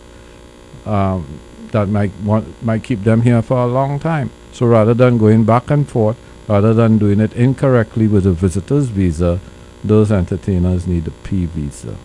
um, 0.85 1.41
that 1.71 1.89
might 1.89 2.13
want 2.23 2.63
might 2.63 2.83
keep 2.85 3.03
them 3.03 3.23
here 3.23 3.41
for 3.41 3.57
a 3.57 3.67
long 3.67 3.99
time. 3.99 4.29
So 4.53 4.67
rather 4.67 4.93
than 4.93 5.17
going 5.17 5.43
back 5.43 5.69
and 5.69 5.85
forth, 5.85 6.17
rather 6.47 6.73
than 6.73 6.97
doing 6.97 7.19
it 7.19 7.33
incorrectly 7.33 8.07
with 8.07 8.25
a 8.25 8.31
visitor's 8.31 8.87
visa, 8.87 9.41
those 9.87 10.11
entertainers 10.11 10.87
need 10.87 11.07
a 11.07 11.11
P 11.11 11.45
visa. 11.45 11.95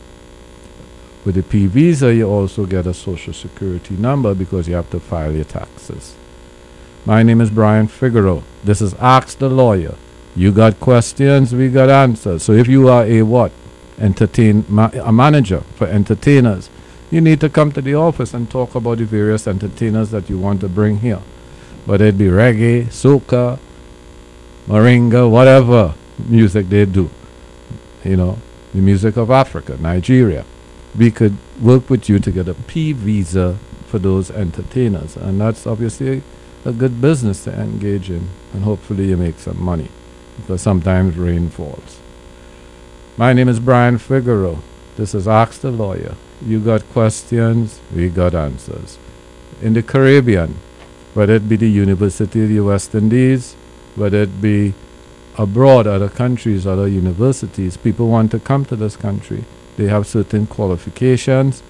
With 1.24 1.36
a 1.36 1.42
P 1.42 1.66
visa, 1.66 2.14
you 2.14 2.28
also 2.28 2.64
get 2.66 2.86
a 2.86 2.94
social 2.94 3.32
security 3.34 3.96
number 3.96 4.34
because 4.34 4.68
you 4.68 4.74
have 4.74 4.90
to 4.90 5.00
file 5.00 5.32
your 5.32 5.44
taxes. 5.44 6.14
My 7.04 7.22
name 7.22 7.40
is 7.40 7.50
Brian 7.50 7.88
Figueroa. 7.88 8.42
This 8.64 8.80
is 8.80 8.94
Ask 8.94 9.38
the 9.38 9.48
Lawyer. 9.48 9.94
You 10.36 10.52
got 10.52 10.80
questions, 10.80 11.54
we 11.54 11.68
got 11.68 11.90
answers. 11.90 12.42
So 12.42 12.52
if 12.52 12.68
you 12.68 12.88
are 12.88 13.04
a 13.04 13.22
what? 13.22 13.52
Entertain 13.98 14.64
ma- 14.68 14.90
a 14.94 15.12
manager 15.12 15.60
for 15.76 15.86
entertainers, 15.86 16.70
you 17.10 17.20
need 17.20 17.40
to 17.40 17.48
come 17.48 17.72
to 17.72 17.80
the 17.80 17.94
office 17.94 18.32
and 18.32 18.50
talk 18.50 18.74
about 18.74 18.98
the 18.98 19.04
various 19.04 19.46
entertainers 19.46 20.10
that 20.10 20.30
you 20.30 20.38
want 20.38 20.60
to 20.60 20.68
bring 20.68 20.98
here. 20.98 21.20
Whether 21.84 22.06
it 22.06 22.18
be 22.18 22.26
reggae, 22.26 22.86
soca, 22.86 23.58
moringa, 24.66 25.28
whatever 25.28 25.94
music 26.28 26.68
they 26.68 26.86
do. 26.86 27.10
You 28.04 28.16
know, 28.16 28.38
the 28.74 28.80
music 28.80 29.16
of 29.16 29.30
Africa, 29.30 29.76
Nigeria. 29.80 30.44
We 30.96 31.10
could 31.10 31.36
work 31.60 31.90
with 31.90 32.08
you 32.08 32.18
to 32.18 32.30
get 32.30 32.48
a 32.48 32.54
P 32.54 32.92
visa 32.92 33.58
for 33.86 33.98
those 33.98 34.30
entertainers. 34.30 35.16
And 35.16 35.40
that's 35.40 35.66
obviously 35.66 36.22
a 36.64 36.72
good 36.72 37.00
business 37.00 37.44
to 37.44 37.52
engage 37.52 38.10
in. 38.10 38.28
And 38.52 38.64
hopefully 38.64 39.08
you 39.08 39.16
make 39.16 39.38
some 39.38 39.62
money. 39.62 39.88
Because 40.36 40.62
sometimes 40.62 41.16
rain 41.16 41.50
falls. 41.50 42.00
My 43.16 43.32
name 43.32 43.48
is 43.48 43.60
Brian 43.60 43.98
Figueroa. 43.98 44.58
This 44.96 45.14
is 45.14 45.28
Ask 45.28 45.60
the 45.60 45.70
Lawyer. 45.70 46.14
You 46.44 46.58
got 46.60 46.88
questions, 46.90 47.80
we 47.94 48.08
got 48.08 48.34
answers. 48.34 48.98
In 49.60 49.74
the 49.74 49.82
Caribbean, 49.82 50.56
whether 51.12 51.34
it 51.34 51.48
be 51.48 51.56
the 51.56 51.68
University 51.68 52.42
of 52.42 52.48
the 52.48 52.60
West 52.60 52.94
Indies, 52.94 53.54
whether 53.94 54.22
it 54.22 54.40
be 54.40 54.72
abroad, 55.40 55.86
other 55.86 56.10
countries, 56.10 56.66
other 56.66 56.86
universities, 56.86 57.78
people 57.78 58.08
want 58.08 58.30
to 58.30 58.38
come 58.38 58.64
to 58.66 58.76
this 58.76 58.94
country. 58.94 59.42
They 59.78 59.86
have 59.86 60.06
certain 60.06 60.46
qualifications. 60.46 61.62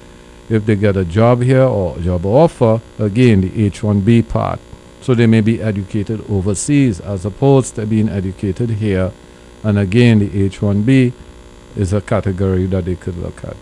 If 0.49 0.67
they 0.67 0.75
get 0.75 0.97
a 0.97 1.05
job 1.05 1.43
here 1.43 1.63
or 1.63 1.97
job 1.99 2.27
offer, 2.27 2.81
again, 2.99 3.43
the 3.43 3.67
H 3.67 3.83
1B 3.83 4.29
part. 4.29 4.59
So 5.01 5.15
they 5.15 5.29
may 5.29 5.41
be 5.41 5.63
educated 5.63 6.29
overseas 6.29 6.99
as 6.99 7.25
opposed 7.25 7.77
to 7.77 7.87
being 7.87 8.09
educated 8.09 8.71
here. 8.71 9.13
And 9.63 9.79
again, 9.79 10.19
the 10.19 10.45
H 10.45 10.59
1B 10.59 11.13
is 11.77 11.93
a 11.93 12.01
category 12.01 12.67
that 12.67 12.87
they 12.87 12.97
could 12.97 13.19
look 13.19 13.45
at. 13.45 13.57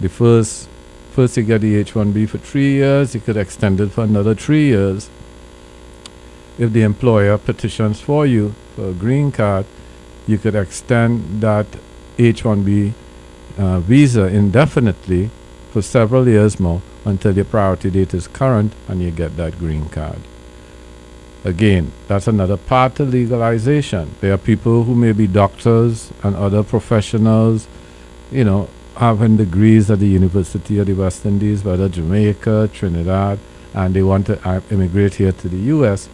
The 0.00 0.08
first, 0.08 0.68
first 1.12 1.36
you 1.36 1.42
get 1.42 1.60
the 1.60 1.76
H 1.76 1.92
1B 1.92 2.30
for 2.30 2.38
three 2.38 2.72
years, 2.72 3.14
you 3.14 3.20
could 3.20 3.36
extend 3.36 3.78
it 3.80 3.90
for 3.90 4.04
another 4.04 4.34
three 4.34 4.68
years. 4.68 5.10
If 6.58 6.72
the 6.72 6.82
employer 6.82 7.36
petitions 7.38 8.00
for 8.00 8.26
you 8.26 8.54
for 8.76 8.90
a 8.90 8.92
green 8.92 9.32
card, 9.32 9.66
you 10.26 10.38
could 10.38 10.54
extend 10.54 11.40
that 11.40 11.66
H 12.18 12.44
1B 12.44 12.92
uh, 13.58 13.80
visa 13.80 14.26
indefinitely 14.26 15.30
for 15.70 15.82
several 15.82 16.28
years 16.28 16.60
more 16.60 16.80
until 17.04 17.34
your 17.34 17.44
priority 17.44 17.90
date 17.90 18.14
is 18.14 18.28
current 18.28 18.72
and 18.88 19.02
you 19.02 19.10
get 19.10 19.36
that 19.36 19.58
green 19.58 19.88
card. 19.88 20.18
Again, 21.44 21.92
that's 22.08 22.26
another 22.26 22.56
part 22.56 22.94
to 22.96 23.04
legalization. 23.04 24.14
There 24.20 24.32
are 24.32 24.38
people 24.38 24.84
who 24.84 24.94
may 24.94 25.12
be 25.12 25.26
doctors 25.26 26.10
and 26.22 26.34
other 26.36 26.62
professionals, 26.62 27.68
you 28.30 28.44
know, 28.44 28.68
having 28.96 29.36
degrees 29.36 29.90
at 29.90 29.98
the 29.98 30.06
University 30.06 30.78
of 30.78 30.86
the 30.86 30.94
West 30.94 31.26
Indies, 31.26 31.64
whether 31.64 31.88
Jamaica, 31.88 32.70
Trinidad, 32.72 33.38
and 33.74 33.94
they 33.94 34.02
want 34.02 34.26
to 34.26 34.48
uh, 34.48 34.60
immigrate 34.70 35.16
here 35.16 35.32
to 35.32 35.48
the 35.48 35.58
U.S. 35.74 36.08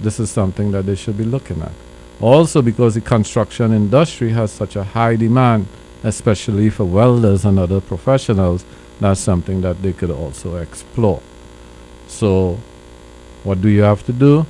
This 0.00 0.20
is 0.20 0.30
something 0.30 0.72
that 0.72 0.86
they 0.86 0.94
should 0.94 1.16
be 1.16 1.24
looking 1.24 1.62
at. 1.62 1.72
Also, 2.20 2.62
because 2.62 2.94
the 2.94 3.00
construction 3.00 3.72
industry 3.72 4.30
has 4.30 4.52
such 4.52 4.76
a 4.76 4.84
high 4.84 5.16
demand, 5.16 5.66
especially 6.02 6.70
for 6.70 6.84
welders 6.84 7.44
and 7.44 7.58
other 7.58 7.80
professionals, 7.80 8.64
that's 9.00 9.20
something 9.20 9.60
that 9.62 9.82
they 9.82 9.92
could 9.92 10.10
also 10.10 10.56
explore. 10.56 11.20
So, 12.06 12.58
What 13.44 13.60
do 13.60 13.68
you 13.68 13.82
have 13.82 14.04
to 14.06 14.12
do? 14.12 14.46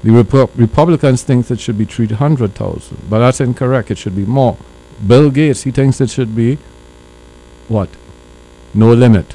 The 0.05 0.11
Repu- 0.11 0.51
Republicans 0.55 1.23
think 1.23 1.51
it 1.51 1.59
should 1.59 1.79
be 1.79 1.87
300,000, 1.87 3.09
but 3.09 3.21
that's 3.21 3.41
incorrect. 3.41 3.91
It 3.91 3.97
should 3.97 4.15
be 4.15 4.27
more. 4.27 4.59
Bill 5.07 5.31
Gates, 5.31 5.63
he 5.63 5.71
thinks 5.71 6.03
it 6.03 6.11
should 6.11 6.37
be 6.37 6.59
what? 7.69 7.89
No 8.75 8.93
limit. 8.93 9.35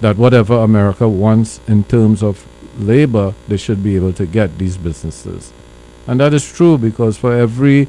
That 0.00 0.16
whatever 0.16 0.54
America 0.56 1.08
wants 1.08 1.60
in 1.68 1.84
terms 1.84 2.24
of 2.24 2.44
labor, 2.76 3.34
they 3.46 3.56
should 3.56 3.84
be 3.84 3.94
able 3.94 4.12
to 4.14 4.26
get 4.26 4.58
these 4.58 4.76
businesses. 4.76 5.52
And 6.08 6.18
that 6.18 6.34
is 6.34 6.52
true 6.52 6.76
because 6.76 7.16
for 7.16 7.32
every 7.32 7.86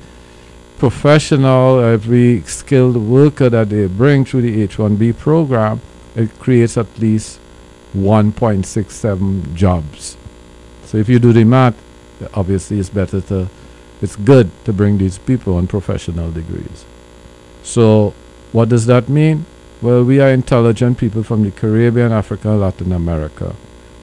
professional, 0.78 1.80
every 1.80 2.42
skilled 2.44 2.98
worker 2.98 3.50
that 3.50 3.70
they 3.70 3.88
bring 3.88 4.26
through 4.26 4.44
the 4.44 4.68
H1B 4.68 5.18
program, 5.18 5.82
it 6.16 6.38
creates 6.40 6.78
at 6.78 7.00
least 7.00 7.40
1.67 7.96 9.54
jobs. 9.56 10.18
So 10.86 10.98
if 10.98 11.10
you 11.10 11.20
do 11.20 11.34
the 11.34 11.44
math, 11.44 11.76
obviously 12.34 12.80
it's 12.80 12.90
better 12.90 13.22
to, 13.22 13.50
it's 14.02 14.16
good 14.16 14.52
to 14.66 14.74
bring 14.74 14.98
these 14.98 15.18
people 15.18 15.56
on 15.56 15.68
professional 15.68 16.32
degrees. 16.32 16.86
So 17.64 18.14
what 18.52 18.70
does 18.70 18.86
that 18.88 19.10
mean? 19.10 19.46
Well, 19.82 20.04
we 20.04 20.20
are 20.20 20.30
intelligent 20.30 20.98
people 20.98 21.24
from 21.24 21.44
the 21.44 21.52
Caribbean, 21.52 22.12
Africa, 22.12 22.50
Latin 22.50 22.92
America. 22.92 23.56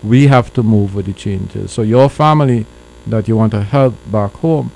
We 0.02 0.28
have 0.28 0.52
to 0.54 0.62
move 0.62 0.94
with 0.94 1.06
the 1.06 1.12
changes. 1.12 1.72
So 1.72 1.82
your 1.82 2.08
family 2.08 2.66
that 3.06 3.28
you 3.28 3.36
want 3.36 3.52
to 3.52 3.62
help 3.62 3.94
back 4.10 4.32
home, 4.34 4.70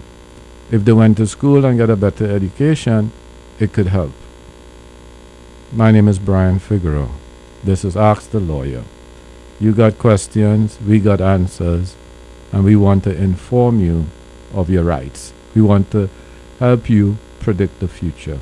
if 0.71 0.85
they 0.85 0.93
went 0.93 1.17
to 1.17 1.27
school 1.27 1.65
and 1.65 1.79
get 1.79 1.91
a 1.91 1.97
better 1.97 2.31
education, 2.31 3.13
it 3.59 3.73
could 3.73 3.89
help. 3.89 4.13
My 5.73 5.91
name 5.91 6.09
is 6.09 6.19
Brian 6.19 6.59
Figueroa. 6.59 7.09
This 7.63 7.85
is 7.85 7.97
Ask 7.97 8.31
the 8.31 8.41
Lawyer. 8.41 8.85
You 9.61 9.73
got 9.73 9.99
questions, 9.99 10.79
we 10.81 11.01
got 11.01 11.21
answers, 11.21 11.95
and 12.51 12.65
we 12.65 12.77
want 12.77 13.05
to 13.05 13.15
inform 13.15 13.79
you 13.79 14.07
of 14.55 14.71
your 14.71 14.85
rights. 14.85 15.35
We 15.55 15.61
want 15.61 15.91
to 15.91 16.09
help 16.59 16.89
you 16.89 17.19
predict 17.41 17.79
the 17.79 17.89
future. 17.89 18.41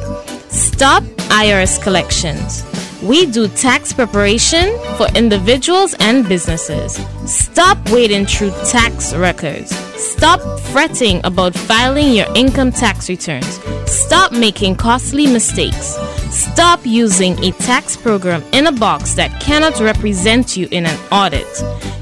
Stop 0.53 1.03
IRS 1.33 1.83
collections. 1.83 2.63
We 3.03 3.25
do 3.25 3.49
tax 3.49 3.91
preparation 3.95 4.79
for 4.99 5.07
individuals 5.17 5.95
and 5.99 6.29
businesses. 6.29 7.01
Stop 7.25 7.79
wading 7.91 8.27
through 8.27 8.51
tax 8.67 9.15
records. 9.15 9.75
Stop 9.97 10.41
fretting 10.71 11.23
about 11.25 11.55
filing 11.55 12.13
your 12.13 12.27
income 12.37 12.71
tax 12.71 13.09
returns. 13.09 13.59
Stop 13.87 14.33
making 14.33 14.77
costly 14.77 15.27
mistakes. 15.27 15.97
Stop 16.31 16.85
using 16.85 17.43
a 17.43 17.53
tax 17.53 17.97
program 17.97 18.43
in 18.53 18.67
a 18.67 18.73
box 18.73 19.15
that 19.15 19.41
cannot 19.41 19.81
represent 19.81 20.55
you 20.55 20.69
in 20.71 20.85
an 20.85 20.99
audit. 21.11 21.49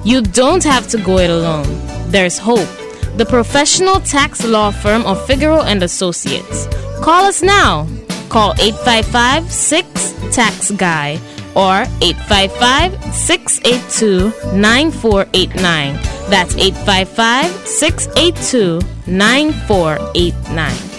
You 0.05 0.23
don't 0.23 0.65
have 0.65 0.89
to 0.89 0.99
go 0.99 1.19
it 1.19 1.31
alone. 1.31 1.69
There's 2.11 2.37
hope. 2.37 2.69
The 3.17 3.27
professional 3.27 4.01
tax 4.01 4.45
law 4.45 4.73
firm 4.73 5.07
of 5.07 5.25
Figueroa 5.25 5.67
and 5.67 5.85
Associates. 5.85 6.67
Call 7.01 7.25
us 7.25 7.43
now. 7.43 7.87
Call 8.31 8.55
855 8.61 9.51
6 9.51 10.15
Tax 10.31 10.71
Guy 10.71 11.19
or 11.57 11.83
855 12.01 12.95
682 13.13 14.33
9489. 14.57 15.95
That's 16.31 16.55
855 16.57 17.67
682 17.67 18.81
9489. 19.11 20.91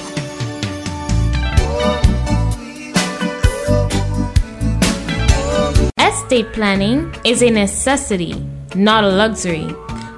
Estate 5.97 6.51
planning 6.51 7.15
is 7.23 7.41
a 7.41 7.49
necessity, 7.49 8.35
not 8.75 9.05
a 9.05 9.09
luxury. 9.09 9.73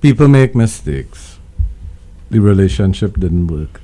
people 0.00 0.28
make 0.28 0.54
mistakes. 0.54 1.38
The 2.30 2.38
relationship 2.38 3.18
didn't 3.18 3.48
work. 3.48 3.80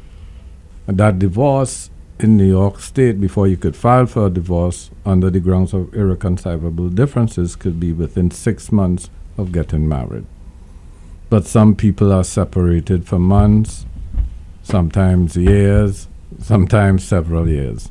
And 0.87 0.99
that 0.99 1.19
divorce 1.19 1.91
in 2.19 2.37
New 2.37 2.49
York 2.49 2.81
State, 2.81 3.21
before 3.21 3.47
you 3.47 3.57
could 3.57 3.77
file 3.77 4.07
for 4.07 4.27
a 4.27 4.31
divorce 4.31 4.91
under 5.05 5.31
the 5.31 5.41
grounds 5.41 5.75
of 5.75 5.93
irreconcilable 5.95 6.89
differences, 6.89 7.57
could 7.57 7.79
be 7.79 7.93
within 7.93 8.31
six 8.31 8.73
months 8.73 9.11
of 9.37 9.53
getting 9.53 9.89
married. 9.89 10.27
But 11.29 11.47
some 11.47 11.75
people 11.75 12.13
are 12.13 12.25
separated 12.25 13.07
for 13.07 13.19
months, 13.19 13.85
sometimes 14.63 15.37
years, 15.37 16.09
sometimes 16.41 17.05
several 17.05 17.49
years 17.49 17.91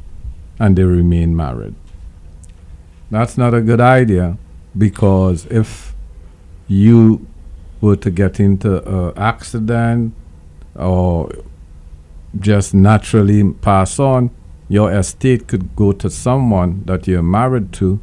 and 0.59 0.75
they 0.75 0.83
remain 0.83 1.35
married. 1.35 1.75
That's 3.11 3.37
not 3.37 3.53
a 3.53 3.61
good 3.61 3.81
idea 3.81 4.37
because 4.77 5.45
if 5.47 5.93
you 6.67 7.27
were 7.81 7.95
to 7.97 8.09
get 8.09 8.39
into 8.39 8.83
an 8.87 9.17
accident 9.17 10.13
or 10.75 11.29
just 12.39 12.73
naturally 12.73 13.53
pass 13.53 13.99
on, 13.99 14.29
your 14.67 14.91
estate 14.91 15.47
could 15.47 15.75
go 15.75 15.91
to 15.91 16.09
someone 16.09 16.83
that 16.85 17.07
you're 17.07 17.21
married 17.21 17.71
to 17.73 17.99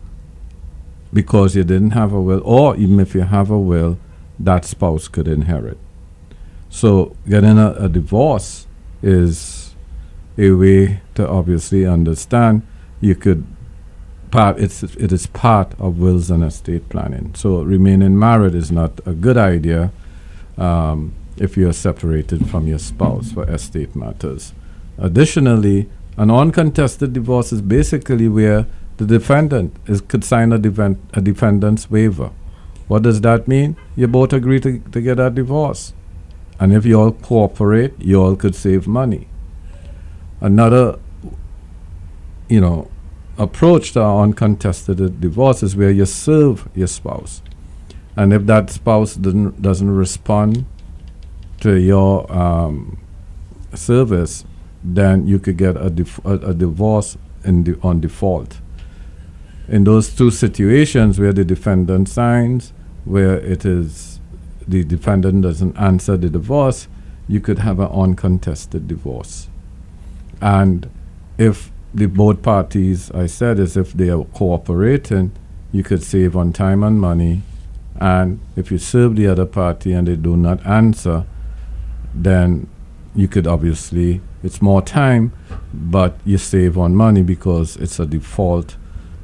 because 1.12 1.54
you 1.56 1.64
didn't 1.64 1.90
have 1.90 2.12
a 2.12 2.20
will, 2.20 2.40
or 2.44 2.76
even 2.76 2.98
if 3.00 3.14
you 3.14 3.22
have 3.22 3.50
a 3.50 3.58
will, 3.58 3.98
that 4.38 4.64
spouse 4.64 5.08
could 5.08 5.28
inherit. 5.28 5.78
So 6.70 7.16
getting 7.28 7.58
a, 7.58 7.72
a 7.72 7.88
divorce 7.88 8.66
is 9.02 9.74
a 10.38 10.52
way 10.52 11.00
to 11.14 11.28
obviously 11.28 11.84
understand 11.84 12.66
you 13.00 13.14
could 13.14 13.44
part 14.30 14.58
it's 14.58 14.82
it 14.82 15.12
is 15.12 15.26
part 15.26 15.78
of 15.78 15.98
wills 15.98 16.30
and 16.30 16.42
estate 16.42 16.88
planning 16.88 17.34
so 17.34 17.60
remaining 17.60 18.18
married 18.18 18.54
is 18.54 18.72
not 18.72 18.98
a 19.06 19.12
good 19.12 19.36
idea 19.36 19.92
um, 20.56 21.14
if 21.42 21.56
you're 21.56 21.72
separated 21.72 22.48
from 22.48 22.66
your 22.66 22.78
spouse 22.78 23.32
for 23.32 23.48
estate 23.50 23.96
matters. 23.96 24.52
Additionally 24.96 25.88
an 26.16 26.30
uncontested 26.30 27.12
divorce 27.12 27.52
is 27.52 27.62
basically 27.62 28.28
where 28.28 28.66
the 28.98 29.06
defendant 29.06 29.74
is 29.86 30.00
could 30.02 30.24
sign 30.24 30.52
a, 30.52 30.56
a 30.56 31.20
defendant's 31.20 31.90
waiver. 31.90 32.30
What 32.86 33.02
does 33.02 33.22
that 33.22 33.48
mean? 33.48 33.76
You 33.96 34.08
both 34.08 34.32
agree 34.32 34.60
to, 34.60 34.78
to 34.78 35.00
get 35.00 35.18
a 35.18 35.30
divorce. 35.30 35.94
And 36.60 36.72
if 36.72 36.84
you 36.84 37.00
all 37.00 37.12
cooperate 37.12 37.94
you 37.98 38.22
all 38.22 38.36
could 38.36 38.54
save 38.54 38.86
money. 38.86 39.26
Another, 40.40 40.98
you 42.48 42.60
know, 42.60 42.90
approach 43.38 43.92
to 43.92 44.04
uncontested 44.04 45.20
divorce 45.20 45.62
is 45.62 45.74
where 45.74 45.90
you 45.90 46.04
serve 46.04 46.68
your 46.74 46.88
spouse. 46.88 47.40
And 48.14 48.32
if 48.34 48.44
that 48.46 48.68
spouse 48.68 49.14
doesn't, 49.14 49.62
doesn't 49.62 49.90
respond 49.90 50.66
to 51.62 51.80
your 51.80 52.30
um, 52.32 52.98
service, 53.72 54.44
then 54.82 55.26
you 55.28 55.38
could 55.38 55.56
get 55.56 55.76
a, 55.76 55.90
dif- 55.90 56.24
a, 56.24 56.34
a 56.34 56.54
divorce 56.54 57.16
on 57.44 58.00
default. 58.00 58.60
In 59.68 59.84
those 59.84 60.14
two 60.14 60.30
situations 60.30 61.20
where 61.20 61.32
the 61.32 61.44
defendant 61.44 62.08
signs, 62.08 62.72
where 63.04 63.38
it 63.38 63.64
is 63.64 64.20
the 64.66 64.84
defendant 64.84 65.42
doesn't 65.42 65.76
answer 65.76 66.16
the 66.16 66.28
divorce, 66.28 66.88
you 67.28 67.40
could 67.40 67.60
have 67.60 67.78
an 67.78 67.88
uncontested 67.88 68.88
divorce. 68.88 69.48
And 70.40 70.90
if 71.38 71.70
the 71.94 72.06
both 72.06 72.42
parties, 72.42 73.10
I 73.12 73.26
said, 73.26 73.60
is 73.60 73.76
if 73.76 73.92
they 73.92 74.10
are 74.10 74.24
cooperating, 74.24 75.32
you 75.70 75.84
could 75.84 76.02
save 76.02 76.36
on 76.36 76.52
time 76.52 76.82
and 76.82 77.00
money. 77.00 77.42
And 78.00 78.40
if 78.56 78.72
you 78.72 78.78
serve 78.78 79.14
the 79.14 79.28
other 79.28 79.46
party 79.46 79.92
and 79.92 80.08
they 80.08 80.16
do 80.16 80.36
not 80.36 80.64
answer, 80.66 81.24
then 82.14 82.68
you 83.14 83.28
could 83.28 83.46
obviously, 83.46 84.20
it's 84.42 84.62
more 84.62 84.82
time, 84.82 85.32
but 85.72 86.18
you 86.24 86.38
save 86.38 86.78
on 86.78 86.94
money 86.94 87.22
because 87.22 87.76
it's 87.76 87.98
a 87.98 88.06
default 88.06 88.76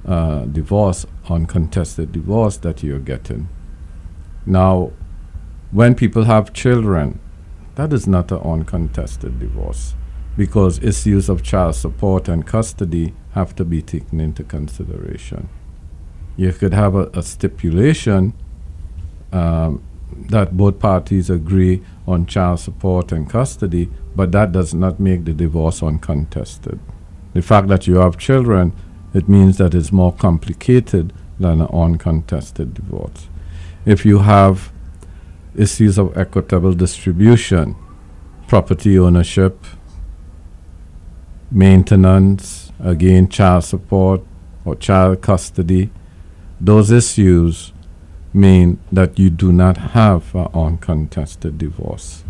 uh, 0.07 0.45
divorce, 0.47 1.07
uncontested 1.29 2.13
divorce 2.13 2.57
that 2.59 2.83
you're 2.83 2.99
getting. 2.99 3.49
Now, 4.47 4.93
when 5.71 5.95
people 5.95 6.25
have 6.25 6.53
children, 6.53 7.21
that 7.75 7.93
is 7.93 8.07
not 8.07 8.33
an 8.33 8.39
uncontested 8.39 9.39
divorce 9.39 9.95
because 10.37 10.83
issues 10.83 11.29
of 11.29 11.43
child 11.43 11.75
support 11.75 12.29
and 12.29 12.47
custody 12.47 13.13
have 13.33 13.55
to 13.57 13.65
be 13.65 13.83
taken 13.83 14.21
into 14.21 14.43
consideration. 14.45 15.49
You 16.37 16.53
could 16.53 16.73
have 16.73 16.95
a, 16.95 17.11
a 17.13 17.23
stipulation 17.23 18.33
um, 19.33 19.83
that 20.31 20.57
both 20.57 20.79
parties 20.79 21.29
agree 21.29 21.83
on 22.09 22.25
child 22.25 22.59
support 22.59 23.13
and 23.13 23.29
custody, 23.29 23.91
but 24.17 24.33
that 24.33 24.51
does 24.51 24.73
not 24.73 24.99
make 24.99 25.25
the 25.25 25.33
divorce 25.35 25.83
uncontested. 25.83 26.81
The 27.35 27.43
fact 27.43 27.69
that 27.69 27.87
you 27.87 27.97
have 27.97 28.17
children, 28.17 28.73
it 29.13 29.29
means 29.29 29.59
that 29.59 29.75
it's 29.75 29.93
more 29.93 30.13
complicated 30.13 31.13
than 31.39 31.61
an 31.61 31.69
uncontested 31.69 32.73
divorce. 32.73 33.29
If 33.85 34.07
you 34.07 34.21
have 34.21 34.73
issues 35.55 35.99
of 35.99 36.17
equitable 36.17 36.73
distribution, 36.73 37.77
property 38.47 38.99
ownership, 38.99 39.65
maintenance, 41.51 42.73
again, 42.81 43.29
child 43.29 43.65
support 43.65 44.23
or 44.65 44.75
child 44.75 45.21
custody, 45.21 45.91
those 46.61 46.91
issues 46.91 47.73
mean 48.33 48.79
that 48.93 49.19
you 49.19 49.31
do 49.31 49.53
not 49.53 49.77
have 49.77 50.35
an 50.35 50.49
uncontested 50.55 51.59
divorce. 51.59 52.25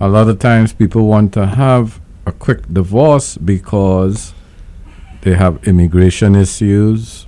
A 0.00 0.08
lot 0.08 0.28
of 0.28 0.38
times 0.38 0.72
people 0.72 1.06
want 1.06 1.32
to 1.34 1.46
have 1.46 2.00
a 2.26 2.32
quick 2.32 2.72
divorce 2.72 3.36
because 3.36 4.34
they 5.22 5.34
have 5.34 5.66
immigration 5.66 6.34
issues 6.34 7.26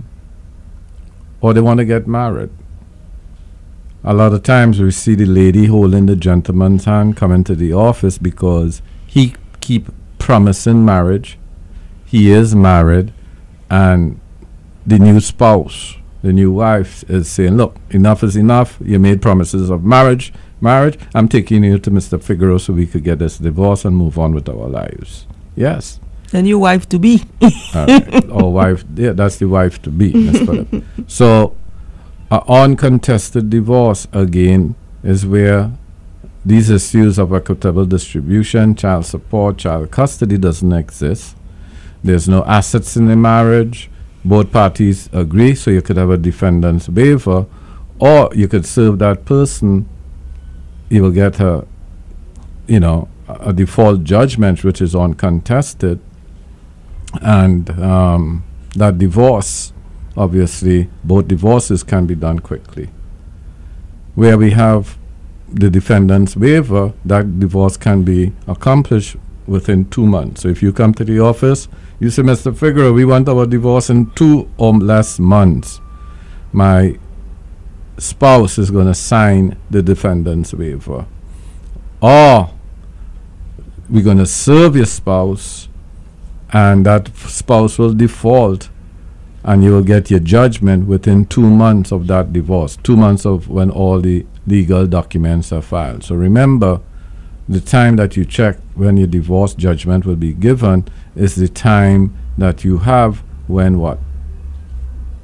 or 1.41 1.55
they 1.55 1.61
want 1.61 1.79
to 1.79 1.85
get 1.85 2.07
married. 2.07 2.51
A 4.05 4.15
lot 4.15 4.33
of 4.33 4.43
times 4.43 4.81
we 4.81 4.91
see 4.91 5.15
the 5.15 5.27
lady 5.27 5.67
holding 5.67 6.07
the 6.07 6.17
gentleman's 6.17 6.85
hand 6.85 7.17
coming 7.17 7.43
to 7.45 7.55
the 7.55 7.73
office 7.73 8.19
because 8.19 8.81
he 9.07 9.35
keep 9.61 9.89
promising 10.19 10.85
marriage. 10.85 11.39
He 12.05 12.31
is 12.31 12.55
married, 12.55 13.13
and 13.69 14.21
the 14.87 15.01
new 15.01 15.19
spouse, 15.19 15.97
the 16.27 16.33
new 16.33 16.51
wife, 16.51 17.09
is 17.09 17.29
saying, 17.29 17.57
"Look, 17.57 17.77
enough 17.91 18.25
is 18.25 18.35
enough. 18.37 18.79
You 18.85 18.99
made 18.99 19.23
promises 19.23 19.71
of 19.71 19.85
marriage. 19.85 20.33
Marriage. 20.61 20.99
I'm 21.15 21.29
taking 21.29 21.63
you 21.63 21.79
to 21.79 21.91
Mr. 21.91 22.21
Figueroa 22.21 22.59
so 22.59 22.73
we 22.73 22.87
could 22.87 23.05
get 23.05 23.21
this 23.21 23.39
divorce 23.39 23.85
and 23.85 23.97
move 23.97 24.19
on 24.19 24.35
with 24.35 24.49
our 24.49 24.69
lives." 24.69 25.27
Yes. 25.55 26.01
The 26.33 26.43
new 26.43 26.59
wife 26.59 26.89
to 26.89 26.99
be. 26.99 27.23
Uh, 27.73 28.23
or 28.31 28.53
wife. 28.53 28.85
Yeah, 28.97 29.13
that's 29.13 29.37
the 29.37 29.47
wife 29.47 29.81
to 29.83 29.91
be. 29.91 30.11
so, 31.07 31.55
an 32.33 32.41
uncontested 32.49 33.49
divorce 33.49 34.09
again 34.13 34.75
is 35.05 35.25
where 35.25 35.71
these 36.45 36.71
issues 36.71 37.19
of 37.19 37.33
equitable 37.33 37.87
distribution, 37.87 38.75
child 38.75 39.07
support, 39.07 39.59
child 39.59 39.93
custody 39.93 40.39
doesn't 40.39 40.73
exist. 40.73 41.37
There's 42.03 42.29
no 42.29 42.45
assets 42.45 42.97
in 42.97 43.07
the 43.07 43.17
marriage. 43.17 43.89
Both 44.27 44.51
parties 44.51 45.09
agree, 45.13 45.55
so 45.55 45.71
you 45.71 45.83
could 45.83 45.97
have 45.97 46.11
a 46.11 46.17
defendant's 46.17 46.89
waiver, 46.89 47.47
or 48.01 48.31
you 48.35 48.49
could 48.49 48.67
serve 48.67 48.99
that 48.99 49.25
person. 49.25 49.89
You 50.91 51.03
will 51.03 51.13
get 51.13 51.41
a 51.41 51.67
you 52.67 52.81
know, 52.81 53.09
a 53.29 53.53
default 53.53 54.05
judgment 54.05 54.65
which 54.65 54.81
is 54.81 54.95
uncontested, 54.95 56.01
and 57.23 57.71
um, 57.81 58.45
that 58.75 58.99
divorce, 58.99 59.73
obviously, 60.17 60.91
both 61.05 61.29
divorces 61.29 61.83
can 61.83 62.07
be 62.07 62.15
done 62.15 62.41
quickly. 62.41 62.91
Where 64.15 64.37
we 64.37 64.51
have 64.51 64.99
the 65.49 65.71
defendant's 65.71 66.37
waiver, 66.37 66.93
that 67.05 67.39
divorce 67.39 67.77
can 67.77 68.03
be 68.03 68.33
accomplished 68.47 69.17
within 69.47 69.89
two 69.91 70.07
months. 70.07 70.43
So 70.43 70.49
if 70.49 70.63
you 70.63 70.73
come 70.73 70.95
to 70.95 71.05
the 71.05 71.21
office, 71.21 71.69
you 72.01 72.11
say, 72.11 72.23
Mr. 72.23 72.57
Figueroa, 72.57 72.93
we 72.93 73.05
want 73.05 73.29
our 73.29 73.47
divorce 73.47 73.91
in 73.91 74.11
two 74.13 74.51
or 74.59 74.75
less 74.75 75.19
months. 75.19 75.81
My 76.53 76.99
spouse 77.99 78.59
is 78.59 78.71
going 78.71 78.87
to 78.87 78.95
sign 78.95 79.57
the 79.71 79.83
defendant's 79.83 80.53
waiver. 80.53 81.07
Or 82.01 82.51
we're 83.89 84.05
going 84.05 84.19
to 84.19 84.27
serve 84.27 84.77
your 84.77 84.87
spouse, 84.87 85.69
and 86.53 86.85
that 86.87 87.09
f- 87.09 87.29
spouse 87.29 87.79
will 87.79 87.95
default, 87.95 88.69
and 89.45 89.63
you 89.63 89.73
will 89.73 89.83
get 89.83 90.11
your 90.11 90.21
judgment 90.21 90.87
within 90.87 91.25
two 91.25 91.49
months 91.49 91.93
of 91.93 92.07
that 92.09 92.33
divorce, 92.33 92.77
two 92.83 92.97
months 92.97 93.25
of 93.25 93.49
when 93.49 93.71
all 93.71 94.01
the 94.01 94.27
legal 94.47 94.87
documents 94.87 95.53
are 95.53 95.63
filed. 95.63 96.05
So 96.05 96.17
remember, 96.17 96.81
the 97.49 97.61
time 97.61 97.97
that 97.97 98.17
you 98.17 98.25
check 98.25 98.57
when 98.75 98.97
your 98.97 99.07
divorce 99.07 99.55
judgment 99.55 100.05
will 100.05 100.17
be 100.17 100.33
given 100.33 100.87
is 101.15 101.37
the 101.37 101.49
time 101.49 102.17
that 102.37 102.65
you 102.65 102.79
have 102.79 103.23
when 103.47 103.79
what? 103.79 103.99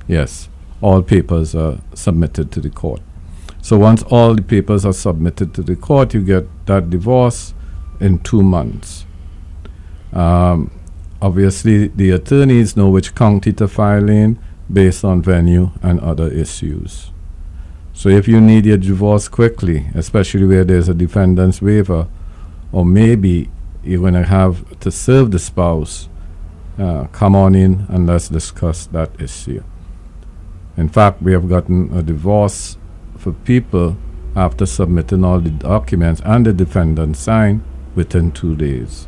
Yes, 0.07 0.49
all 0.81 1.03
papers 1.03 1.55
are 1.55 1.79
submitted 1.95 2.53
to 2.53 2.61
the 2.61 2.71
court. 2.71 3.01
So 3.61 3.79
once 3.79 4.03
all 4.05 4.35
the 4.35 4.43
papers 4.43 4.85
are 4.85 4.93
submitted 4.93 5.55
to 5.55 5.63
the 5.63 5.77
court, 5.77 6.15
you 6.15 6.23
get 6.23 6.67
that 6.67 6.91
divorce 6.91 7.55
in 8.01 8.19
two 8.19 8.43
months. 8.43 9.07
Um, 10.13 10.71
obviously, 11.21 11.87
the 11.89 12.11
attorneys 12.11 12.77
know 12.77 12.89
which 12.91 13.15
county 13.15 13.53
to 13.55 13.69
file 13.69 14.09
in 14.09 14.39
based 14.73 15.05
on 15.05 15.23
venue 15.23 15.71
and 15.83 16.01
other 16.01 16.29
issues. 16.29 17.12
So 18.03 18.09
if 18.09 18.27
you 18.27 18.41
need 18.41 18.67
your 18.67 18.79
divorce 18.79 19.29
quickly, 19.29 19.87
especially 19.95 20.45
where 20.45 20.65
there's 20.65 20.89
a 20.89 20.93
defendant's 20.93 21.63
waiver, 21.63 22.09
or 22.73 22.85
maybe 22.85 23.49
you're 23.85 24.01
going 24.01 24.15
to 24.15 24.25
have 24.25 24.81
to 24.81 24.91
serve 24.91 25.31
the 25.31 25.39
spouse, 25.39 26.09
uh, 26.81 27.07
come 27.13 27.37
on 27.37 27.55
in 27.55 27.87
and 27.89 28.09
let's 28.09 28.29
discuss 28.29 28.87
that 28.87 29.21
issue. 29.21 29.63
In 30.77 30.89
fact, 30.89 31.23
we 31.23 31.31
have 31.31 31.49
gotten 31.49 31.97
a 31.97 32.03
divorce 32.03 32.77
for 33.19 33.31
people 33.31 33.97
after 34.35 34.67
submitting 34.67 35.25
all 35.25 35.39
the 35.39 35.51
documents 35.51 36.21
and 36.25 36.45
the 36.45 36.53
defendant 36.53 37.17
signed 37.17 37.63
within 37.95 38.33
two 38.33 38.57
days. 38.57 39.07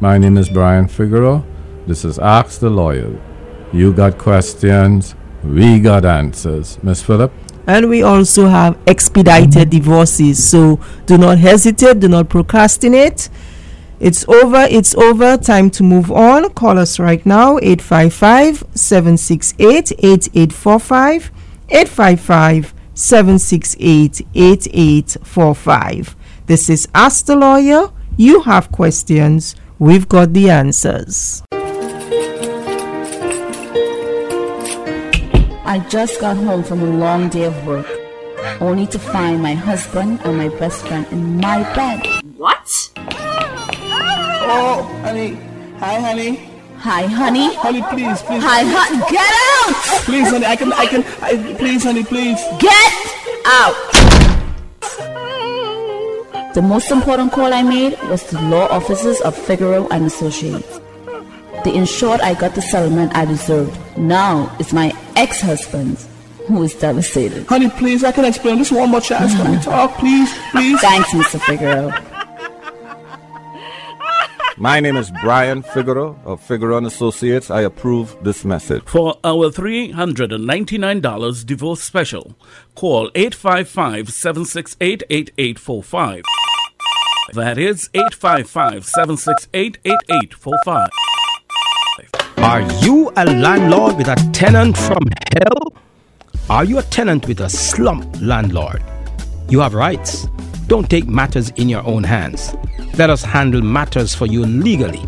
My 0.00 0.18
name 0.18 0.36
is 0.36 0.50
Brian 0.50 0.86
Figueroa. 0.86 1.46
This 1.86 2.04
is 2.04 2.18
Ask 2.18 2.60
the 2.60 2.68
Lawyer. 2.68 3.18
You 3.72 3.94
got 3.94 4.18
questions, 4.18 5.14
we 5.42 5.80
got 5.80 6.04
answers. 6.04 6.78
Miss 6.82 7.02
Phillip? 7.02 7.32
And 7.68 7.90
we 7.90 8.02
also 8.02 8.48
have 8.48 8.78
expedited 8.86 9.68
divorces. 9.68 10.50
So 10.50 10.80
do 11.04 11.18
not 11.18 11.38
hesitate, 11.38 12.00
do 12.00 12.08
not 12.08 12.30
procrastinate. 12.30 13.28
It's 14.00 14.26
over, 14.26 14.66
it's 14.70 14.94
over. 14.94 15.36
Time 15.36 15.68
to 15.70 15.82
move 15.82 16.10
on. 16.10 16.48
Call 16.54 16.78
us 16.78 16.98
right 16.98 17.24
now 17.26 17.58
855 17.58 18.64
768 18.74 19.92
8845. 19.98 21.30
855 21.68 22.74
768 22.94 24.26
8845. 24.34 26.16
This 26.46 26.70
is 26.70 26.88
Ask 26.94 27.26
the 27.26 27.36
Lawyer. 27.36 27.92
You 28.16 28.42
have 28.42 28.72
questions, 28.72 29.54
we've 29.78 30.08
got 30.08 30.32
the 30.32 30.48
answers. 30.48 31.42
I 35.68 35.80
just 35.80 36.18
got 36.18 36.38
home 36.38 36.64
from 36.64 36.80
a 36.80 36.86
long 36.86 37.28
day 37.28 37.44
of 37.44 37.66
work, 37.66 37.86
only 38.58 38.86
to 38.86 38.98
find 38.98 39.42
my 39.42 39.52
husband 39.52 40.18
and 40.24 40.38
my 40.38 40.48
best 40.48 40.86
friend 40.86 41.06
in 41.12 41.36
my 41.36 41.62
bed. 41.74 42.06
What? 42.38 42.90
Oh, 42.96 44.88
honey. 45.02 45.34
Hi, 45.76 46.00
honey. 46.00 46.36
Hi, 46.78 47.04
honey. 47.04 47.54
Honey, 47.56 47.82
please, 47.82 48.22
please. 48.22 48.42
Hi, 48.42 48.64
honey. 48.64 49.04
Get 49.12 49.28
out! 49.44 50.04
Please, 50.06 50.30
honey. 50.30 50.46
I 50.46 50.56
can, 50.56 50.72
I 50.72 50.86
can. 50.86 51.04
I, 51.20 51.36
please, 51.58 51.84
honey, 51.84 52.02
please. 52.02 52.40
Get 52.58 52.94
out! 53.44 53.76
The 56.54 56.62
most 56.62 56.90
important 56.90 57.30
call 57.32 57.52
I 57.52 57.62
made 57.62 57.92
was 58.08 58.24
to 58.30 58.40
law 58.40 58.68
offices 58.68 59.20
of 59.20 59.36
Figueroa 59.36 59.86
and 59.90 60.06
Associates. 60.06 60.80
They 61.64 61.74
ensured 61.74 62.22
I 62.22 62.32
got 62.32 62.54
the 62.54 62.62
settlement 62.62 63.14
I 63.14 63.26
deserved. 63.26 63.78
Now 63.98 64.50
it's 64.58 64.72
my 64.72 64.92
ex-husband 65.18 65.98
who 66.46 66.62
is 66.62 66.74
devastated. 66.74 67.46
Honey, 67.46 67.68
please. 67.70 68.02
I 68.04 68.12
can 68.12 68.24
explain. 68.24 68.56
Just 68.58 68.72
one 68.72 68.90
more 68.90 69.00
chance. 69.02 69.34
Let 69.38 69.50
me 69.50 69.60
talk, 69.62 69.98
please, 69.98 70.32
please. 70.52 70.80
Thanks, 70.80 71.10
Mr. 71.10 71.38
Figueroa. 71.40 71.92
My 74.56 74.80
name 74.80 74.96
is 74.96 75.12
Brian 75.22 75.62
Figueroa 75.62 76.16
of 76.24 76.40
Figueroa 76.40 76.78
and 76.78 76.86
Associates. 76.88 77.48
I 77.50 77.60
approve 77.60 78.16
this 78.22 78.44
message. 78.44 78.82
For 78.86 79.16
our 79.22 79.50
$399 79.50 81.46
divorce 81.46 81.80
special, 81.80 82.34
call 82.74 83.08
855 83.14 84.08
768 84.12 85.04
8845. 85.10 86.22
That 87.34 87.56
is 87.58 87.88
855 87.94 88.84
768 88.86 89.78
8845. 89.84 90.88
Are 92.42 92.62
you 92.84 93.12
a 93.16 93.24
landlord 93.24 93.96
with 93.96 94.06
a 94.06 94.14
tenant 94.32 94.76
from 94.76 95.02
hell? 95.32 95.72
Are 96.48 96.64
you 96.64 96.78
a 96.78 96.82
tenant 96.82 97.26
with 97.26 97.40
a 97.40 97.48
slump 97.48 98.16
landlord? 98.20 98.82
You 99.48 99.58
have 99.60 99.74
rights. 99.74 100.28
Don't 100.68 100.88
take 100.88 101.08
matters 101.08 101.50
in 101.56 101.68
your 101.68 101.84
own 101.84 102.04
hands. 102.04 102.54
Let 102.96 103.10
us 103.10 103.24
handle 103.24 103.60
matters 103.60 104.14
for 104.14 104.26
you 104.26 104.46
legally. 104.46 105.02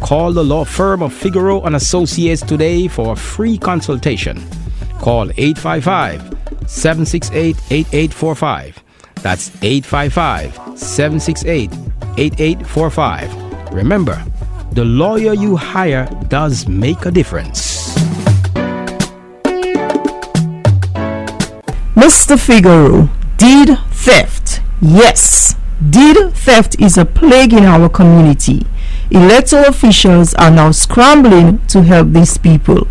Call 0.00 0.34
the 0.34 0.44
law 0.44 0.64
firm 0.64 1.02
of 1.02 1.14
Figueroa 1.14 1.62
and 1.64 1.76
Associates 1.76 2.42
today 2.42 2.88
for 2.88 3.14
a 3.14 3.16
free 3.16 3.56
consultation. 3.56 4.36
Call 4.98 5.30
855 5.38 6.20
768 6.68 7.56
8845. 7.70 8.82
That's 9.22 9.50
855 9.62 10.78
768 10.78 11.72
8845. 12.18 13.72
Remember, 13.72 14.22
the 14.76 14.84
lawyer 14.84 15.32
you 15.32 15.56
hire 15.56 16.06
does 16.28 16.68
make 16.68 17.06
a 17.06 17.10
difference. 17.10 17.94
Mr. 21.96 22.38
Figueroa, 22.38 23.08
deed 23.38 23.78
theft. 23.90 24.60
Yes, 24.82 25.54
deed 25.88 26.18
theft 26.34 26.78
is 26.78 26.98
a 26.98 27.06
plague 27.06 27.54
in 27.54 27.64
our 27.64 27.88
community. 27.88 28.66
Electoral 29.10 29.64
officials 29.64 30.34
are 30.34 30.50
now 30.50 30.72
scrambling 30.72 31.66
to 31.68 31.82
help 31.82 32.08
these 32.08 32.36
people. 32.36 32.86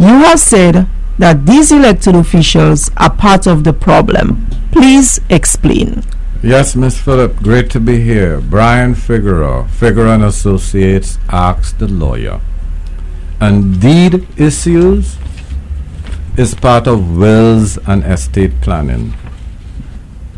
You 0.00 0.24
have 0.26 0.40
said 0.40 0.88
that 1.18 1.46
these 1.46 1.70
elected 1.70 2.16
officials 2.16 2.90
are 2.96 3.14
part 3.14 3.46
of 3.46 3.62
the 3.62 3.72
problem. 3.72 4.46
Please 4.72 5.20
explain. 5.28 6.02
Yes, 6.42 6.74
Miss 6.74 6.98
Phillip, 6.98 7.36
great 7.42 7.68
to 7.72 7.80
be 7.80 8.00
here. 8.00 8.40
Brian 8.40 8.94
Figueroa, 8.94 9.68
Figueroa 9.68 10.14
and 10.14 10.24
Associates, 10.24 11.18
Ask 11.28 11.76
the 11.76 11.86
Lawyer. 11.86 12.40
And 13.42 13.78
deed 13.78 14.26
issues 14.38 15.18
is 16.38 16.54
part 16.54 16.86
of 16.86 17.18
wills 17.18 17.76
and 17.86 18.02
estate 18.04 18.58
planning. 18.62 19.12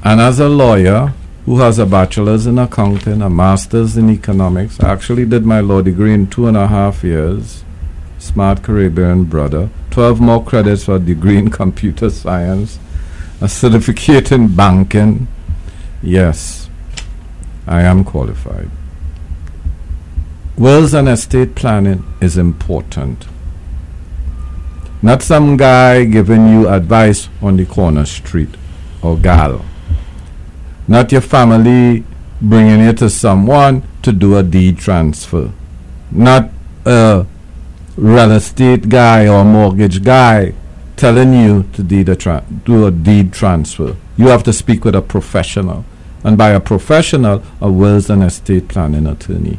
And 0.03 0.20
as 0.20 0.40
a 0.40 0.48
lawyer 0.48 1.14
who 1.46 1.61
has 1.61 1.78
a 1.78 1.86
bachelor's 1.86 2.48
in 2.48 2.59
accounting, 2.59 3.22
a 3.22 3.30
master's 3.30 3.96
in 3.96 4.11
economics, 4.11 4.80
I 4.80 4.90
actually 4.90 5.24
did 5.24 5.46
my 5.46 5.61
law 5.61 5.82
degree 5.82 6.14
in 6.14 6.26
two 6.26 6.48
and 6.48 6.57
a 6.57 6.66
half 6.66 7.05
years. 7.05 7.62
Smart 8.18 8.64
Caribbean 8.64 9.22
brother. 9.26 9.70
12 9.92 10.20
more 10.20 10.44
credits 10.44 10.82
for 10.84 10.96
a 10.96 10.98
degree 10.98 11.38
in 11.38 11.48
computer 11.62 12.11
science, 12.11 12.80
a 13.40 13.48
certificate 13.48 14.32
in 14.32 14.57
banking. 14.57 15.28
Yes, 16.03 16.68
I 17.66 17.82
am 17.82 18.03
qualified. 18.05 18.70
Wills 20.57 20.94
and 20.94 21.09
estate 21.09 21.55
planning 21.55 22.05
is 22.20 22.36
important. 22.36 23.26
Not 25.00 25.22
some 25.22 25.57
guy 25.57 26.05
giving 26.05 26.48
you 26.48 26.68
advice 26.68 27.28
on 27.40 27.57
the 27.57 27.66
corner 27.66 28.05
street 28.05 28.50
or 29.03 29.16
gal. 29.16 29.64
Not 30.86 31.12
your 31.12 31.20
family 31.20 32.05
bringing 32.40 32.80
you 32.80 32.92
to 32.94 33.09
someone 33.09 33.82
to 34.03 34.12
do 34.12 34.36
a 34.36 34.42
deed 34.42 34.78
transfer. 34.78 35.53
Not 36.11 36.50
a 36.84 37.26
real 37.96 38.30
estate 38.32 38.88
guy 38.88 39.28
or 39.28 39.44
mortgage 39.44 40.03
guy 40.03 40.55
telling 40.96 41.32
you 41.32 41.64
to 41.72 41.82
deed 41.82 42.09
a 42.09 42.16
tra- 42.16 42.44
do 42.64 42.86
a 42.86 42.90
deed 42.90 43.32
transfer. 43.32 43.96
You 44.16 44.28
have 44.28 44.42
to 44.44 44.53
speak 44.53 44.84
with 44.84 44.94
a 44.94 45.03
professional. 45.03 45.84
And 46.25 46.39
by 46.39 46.51
a 46.51 46.61
professional, 46.61 47.43
a 47.61 47.70
wills 47.70 48.09
and 48.09 48.23
estate 48.23 48.68
planning 48.68 49.07
attorney. 49.07 49.59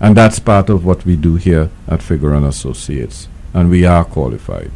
And 0.00 0.16
that's 0.16 0.38
part 0.38 0.68
of 0.68 0.84
what 0.84 1.04
we 1.04 1.16
do 1.16 1.36
here 1.36 1.70
at 1.88 2.02
Figueroa 2.02 2.38
and 2.38 2.46
Associates, 2.46 3.28
and 3.52 3.70
we 3.70 3.84
are 3.84 4.04
qualified. 4.04 4.70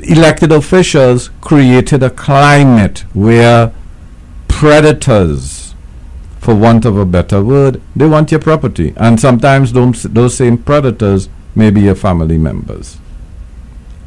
Elected 0.00 0.52
officials 0.52 1.30
created 1.40 2.02
a 2.02 2.10
climate 2.10 3.00
where 3.14 3.72
predators, 4.48 5.74
for 6.38 6.54
want 6.54 6.84
of 6.84 6.96
a 6.96 7.04
better 7.04 7.42
word, 7.42 7.80
they 7.94 8.06
want 8.06 8.30
your 8.30 8.40
property. 8.40 8.92
And 8.96 9.18
sometimes 9.18 9.72
those, 9.72 10.04
those 10.04 10.36
same 10.36 10.58
predators 10.58 11.28
may 11.54 11.70
be 11.70 11.82
your 11.82 11.94
family 11.94 12.38
members. 12.38 12.98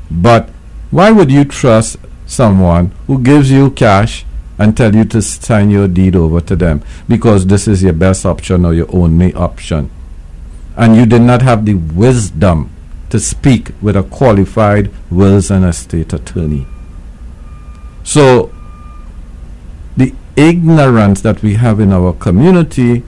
But 0.10 0.50
why 0.92 1.12
would 1.12 1.32
you 1.32 1.44
trust 1.44 1.98
someone 2.26 2.92
who 3.08 3.22
gives 3.22 3.52
you 3.52 3.72
cash 3.72 4.26
and 4.60 4.76
tell 4.76 4.94
you 4.94 5.06
to 5.06 5.22
sign 5.22 5.72
your 5.72 5.88
deed 5.88 6.16
over 6.16 6.42
to 6.42 6.56
them 6.56 6.84
because 7.08 7.48
this 7.48 7.68
is 7.68 7.82
your 7.82 7.94
best 7.94 8.26
option 8.26 8.66
or 8.66 8.74
your 8.74 8.94
only 8.94 9.34
option? 9.34 9.90
And 10.76 10.96
you 10.96 11.06
did 11.06 11.22
not 11.22 11.42
have 11.42 11.66
the 11.66 11.76
wisdom 11.76 12.70
to 13.10 13.20
speak 13.20 13.72
with 13.82 13.96
a 13.96 14.04
qualified 14.04 14.92
wills 15.10 15.50
and 15.50 15.66
estate 15.66 16.14
attorney. 16.14 16.68
So, 18.04 18.52
the 19.98 20.14
ignorance 20.36 21.22
that 21.22 21.42
we 21.42 21.56
have 21.56 21.80
in 21.80 21.92
our 21.92 22.14
community, 22.14 23.00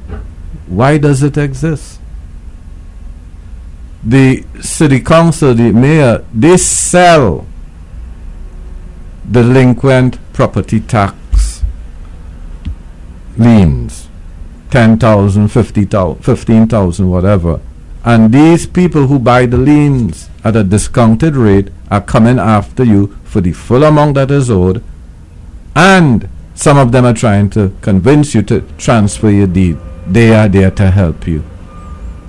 why 0.68 0.98
does 0.98 1.22
it 1.22 1.38
exist? 1.38 2.00
The 4.04 4.44
city 4.62 5.00
council, 5.02 5.54
the 5.54 5.72
mayor, 5.72 6.26
they 6.34 6.58
sell 6.58 7.46
delinquent 9.30 10.18
property 10.34 10.80
tax 10.80 11.16
liens 13.42 14.08
10,000, 14.72 15.50
15,000, 15.50 17.10
whatever. 17.10 17.60
And 18.04 18.34
these 18.34 18.66
people 18.66 19.08
who 19.08 19.20
buy 19.20 19.46
the 19.46 19.58
liens 19.58 20.30
at 20.44 20.56
a 20.56 20.64
discounted 20.64 21.36
rate 21.36 21.70
are 21.92 22.02
coming 22.02 22.40
after 22.40 22.84
you 22.84 23.16
for 23.26 23.42
the 23.42 23.52
full 23.52 23.84
amount 23.84 24.16
that 24.16 24.32
is 24.32 24.50
owed. 24.50 24.82
And 25.76 26.28
some 26.56 26.78
of 26.78 26.92
them 26.92 27.06
are 27.06 27.14
trying 27.14 27.50
to 27.52 27.74
convince 27.82 28.34
you 28.34 28.42
to 28.44 28.62
transfer 28.78 29.30
your 29.30 29.48
deed. 29.48 29.78
They 30.08 30.34
are 30.34 30.48
there 30.48 30.72
to 30.72 30.90
help 30.90 31.28
you. 31.28 31.44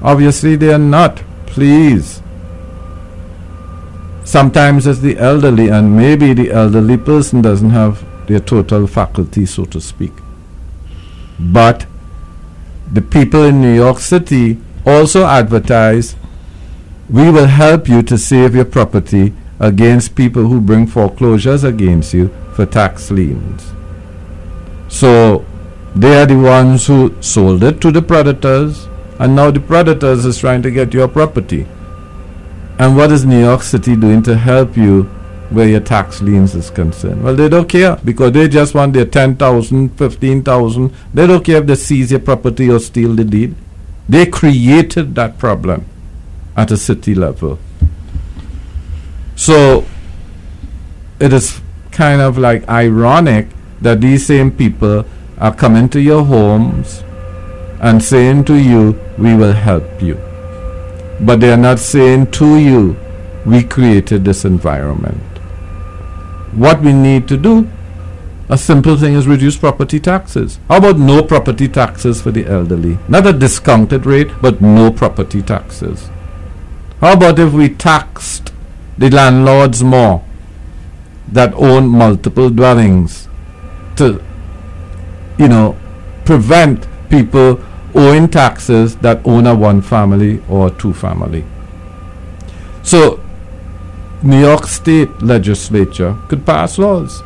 Obviously, 0.02 0.56
they 0.56 0.72
are 0.72 0.78
not. 0.78 1.22
Please. 1.46 2.22
Sometimes 4.24 4.86
it's 4.86 5.00
the 5.00 5.16
elderly, 5.18 5.68
and 5.68 5.96
maybe 5.96 6.34
the 6.34 6.50
elderly 6.50 6.96
person 6.96 7.40
doesn't 7.40 7.70
have 7.70 8.04
their 8.26 8.40
total 8.40 8.86
faculty, 8.86 9.46
so 9.46 9.64
to 9.66 9.80
speak. 9.80 10.12
But 11.42 11.86
the 12.92 13.02
people 13.02 13.44
in 13.44 13.60
New 13.60 13.74
York 13.74 13.98
City 13.98 14.58
also 14.86 15.26
advertise 15.26 16.14
we 17.10 17.30
will 17.30 17.46
help 17.46 17.88
you 17.88 18.02
to 18.02 18.16
save 18.16 18.54
your 18.54 18.64
property 18.64 19.34
against 19.60 20.14
people 20.14 20.44
who 20.44 20.60
bring 20.60 20.86
foreclosures 20.86 21.62
against 21.62 22.14
you 22.14 22.28
for 22.54 22.64
tax 22.64 23.10
liens. 23.10 23.72
So 24.88 25.44
they 25.94 26.20
are 26.20 26.26
the 26.26 26.38
ones 26.38 26.86
who 26.86 27.14
sold 27.20 27.64
it 27.64 27.80
to 27.82 27.90
the 27.90 28.02
predators, 28.02 28.88
and 29.18 29.36
now 29.36 29.50
the 29.50 29.60
predators 29.60 30.24
is 30.24 30.38
trying 30.38 30.62
to 30.62 30.70
get 30.70 30.94
your 30.94 31.08
property. 31.08 31.66
And 32.78 32.96
what 32.96 33.12
is 33.12 33.26
New 33.26 33.40
York 33.40 33.62
City 33.62 33.94
doing 33.94 34.22
to 34.22 34.36
help 34.36 34.76
you 34.76 35.10
where 35.52 35.68
your 35.68 35.80
tax 35.80 36.20
liens 36.22 36.54
is 36.54 36.70
concerned? 36.70 37.22
Well, 37.22 37.34
they 37.36 37.48
don't 37.48 37.68
care 37.68 37.96
because 38.04 38.32
they 38.32 38.48
just 38.48 38.74
want 38.74 38.94
their 38.94 39.04
10,000, 39.04 39.90
15,000. 39.90 40.94
They 41.14 41.26
don't 41.26 41.44
care 41.44 41.58
if 41.58 41.66
they 41.66 41.74
seize 41.74 42.10
your 42.10 42.20
property 42.20 42.70
or 42.70 42.78
steal 42.78 43.14
the 43.14 43.24
deed. 43.24 43.54
They 44.08 44.26
created 44.26 45.14
that 45.14 45.38
problem 45.38 45.86
at 46.56 46.70
a 46.70 46.76
city 46.76 47.14
level. 47.14 47.58
So 49.36 49.86
it 51.18 51.32
is 51.32 51.60
kind 51.90 52.20
of 52.20 52.38
like 52.38 52.68
ironic 52.68 53.48
that 53.80 54.00
these 54.00 54.26
same 54.26 54.50
people 54.50 55.04
are 55.38 55.54
coming 55.54 55.88
to 55.90 56.00
your 56.00 56.24
homes 56.24 57.02
and 57.80 58.02
saying 58.02 58.44
to 58.44 58.54
you, 58.54 58.98
We 59.18 59.34
will 59.34 59.52
help 59.52 60.02
you. 60.02 60.14
But 61.20 61.40
they 61.40 61.52
are 61.52 61.56
not 61.56 61.78
saying 61.78 62.30
to 62.32 62.56
you, 62.58 62.96
We 63.44 63.64
created 63.64 64.24
this 64.24 64.44
environment. 64.44 65.31
What 66.52 66.82
we 66.82 66.92
need 66.92 67.28
to 67.28 67.36
do, 67.36 67.70
a 68.48 68.58
simple 68.58 68.96
thing 68.96 69.14
is 69.14 69.26
reduce 69.26 69.56
property 69.56 69.98
taxes. 69.98 70.58
How 70.68 70.76
about 70.76 70.98
no 70.98 71.22
property 71.22 71.68
taxes 71.68 72.20
for 72.20 72.30
the 72.30 72.46
elderly? 72.46 72.98
Not 73.08 73.26
a 73.26 73.32
discounted 73.32 74.04
rate, 74.04 74.30
but 74.42 74.60
no 74.60 74.90
property 74.90 75.40
taxes. 75.40 76.10
How 77.00 77.14
about 77.14 77.38
if 77.38 77.54
we 77.54 77.70
taxed 77.70 78.52
the 78.98 79.08
landlords 79.08 79.82
more 79.82 80.22
that 81.28 81.54
own 81.54 81.88
multiple 81.88 82.50
dwellings 82.50 83.28
to, 83.96 84.22
you 85.38 85.48
know, 85.48 85.78
prevent 86.26 86.86
people 87.08 87.58
owing 87.94 88.28
taxes 88.28 88.96
that 88.96 89.26
own 89.26 89.46
a 89.46 89.54
one 89.54 89.80
family 89.80 90.42
or 90.50 90.68
two 90.68 90.92
family? 90.92 91.46
So, 92.82 93.21
New 94.24 94.40
York 94.40 94.66
State 94.66 95.20
legislature 95.20 96.16
could 96.28 96.46
pass 96.46 96.78
laws. 96.78 97.22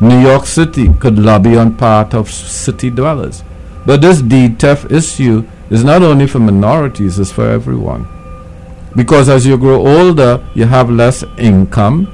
New 0.00 0.20
York 0.20 0.44
City 0.44 0.92
could 0.94 1.18
lobby 1.18 1.56
on 1.56 1.76
part 1.76 2.14
of 2.14 2.28
city 2.28 2.90
dwellers. 2.90 3.44
But 3.86 4.00
this 4.00 4.20
theft 4.58 4.90
issue 4.90 5.46
is 5.70 5.84
not 5.84 6.02
only 6.02 6.26
for 6.26 6.40
minorities, 6.40 7.20
it's 7.20 7.30
for 7.30 7.48
everyone. 7.48 8.08
Because 8.96 9.28
as 9.28 9.46
you 9.46 9.56
grow 9.56 9.86
older, 9.86 10.44
you 10.54 10.64
have 10.64 10.90
less 10.90 11.22
income. 11.38 12.08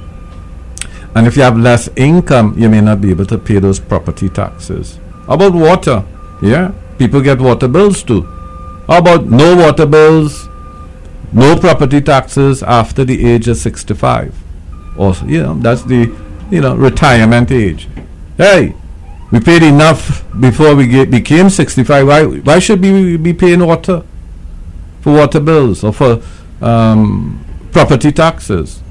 And 1.15 1.27
if 1.27 1.37
you 1.37 1.43
have 1.43 1.57
less 1.57 1.89
income, 1.97 2.55
you 2.59 2.69
may 2.69 2.83
not 2.83 3.01
be 3.01 3.11
able 3.11 3.27
to 3.27 3.39
pay 3.39 3.61
those 3.61 3.81
property 3.81 4.29
taxes. 4.29 4.99
How 5.27 5.35
about 5.35 5.55
water? 5.55 6.05
Yeah, 6.43 6.73
people 6.99 7.23
get 7.23 7.41
water 7.41 7.67
bills 7.67 8.03
too. 8.03 8.23
How 8.87 8.99
about 8.99 9.25
no 9.25 9.57
water 9.57 9.87
bills, 9.87 10.50
no 11.33 11.57
property 11.59 12.01
taxes 12.01 12.63
after 12.63 13.05
the 13.05 13.27
age 13.27 13.49
of 13.49 13.57
65? 13.57 14.35
Or, 14.97 15.15
you 15.25 15.43
know, 15.43 15.55
that's 15.55 15.83
the, 15.83 16.15
you 16.51 16.61
know, 16.61 16.75
retirement 16.75 17.51
age. 17.51 17.89
Hey, 18.37 18.75
we 19.31 19.41
paid 19.41 19.63
enough 19.63 20.25
before 20.41 20.75
we 20.75 20.87
get, 20.89 21.11
became 21.11 21.51
65. 21.51 22.07
Why, 22.07 22.25
why 22.25 22.59
should 22.59 22.83
we 22.83 23.17
be 23.17 23.33
paying 23.33 23.65
water? 23.65 24.03
For 25.03 25.15
water 25.15 25.41
bills 25.41 25.85
or 25.85 25.93
for 25.93 26.23
um, 26.61 27.45
property 27.73 28.13
taxes. 28.13 28.83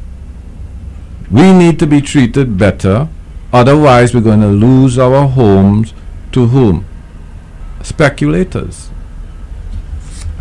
We 1.30 1.54
need 1.54 1.78
to 1.80 1.88
be 1.88 2.02
treated 2.02 2.58
better, 2.58 3.10
otherwise, 3.54 4.16
we're 4.16 4.22
going 4.22 4.42
to 4.42 4.48
lose 4.48 4.98
our 4.98 5.28
homes 5.28 5.94
to 6.32 6.48
whom? 6.48 6.86
Speculators. 7.84 8.90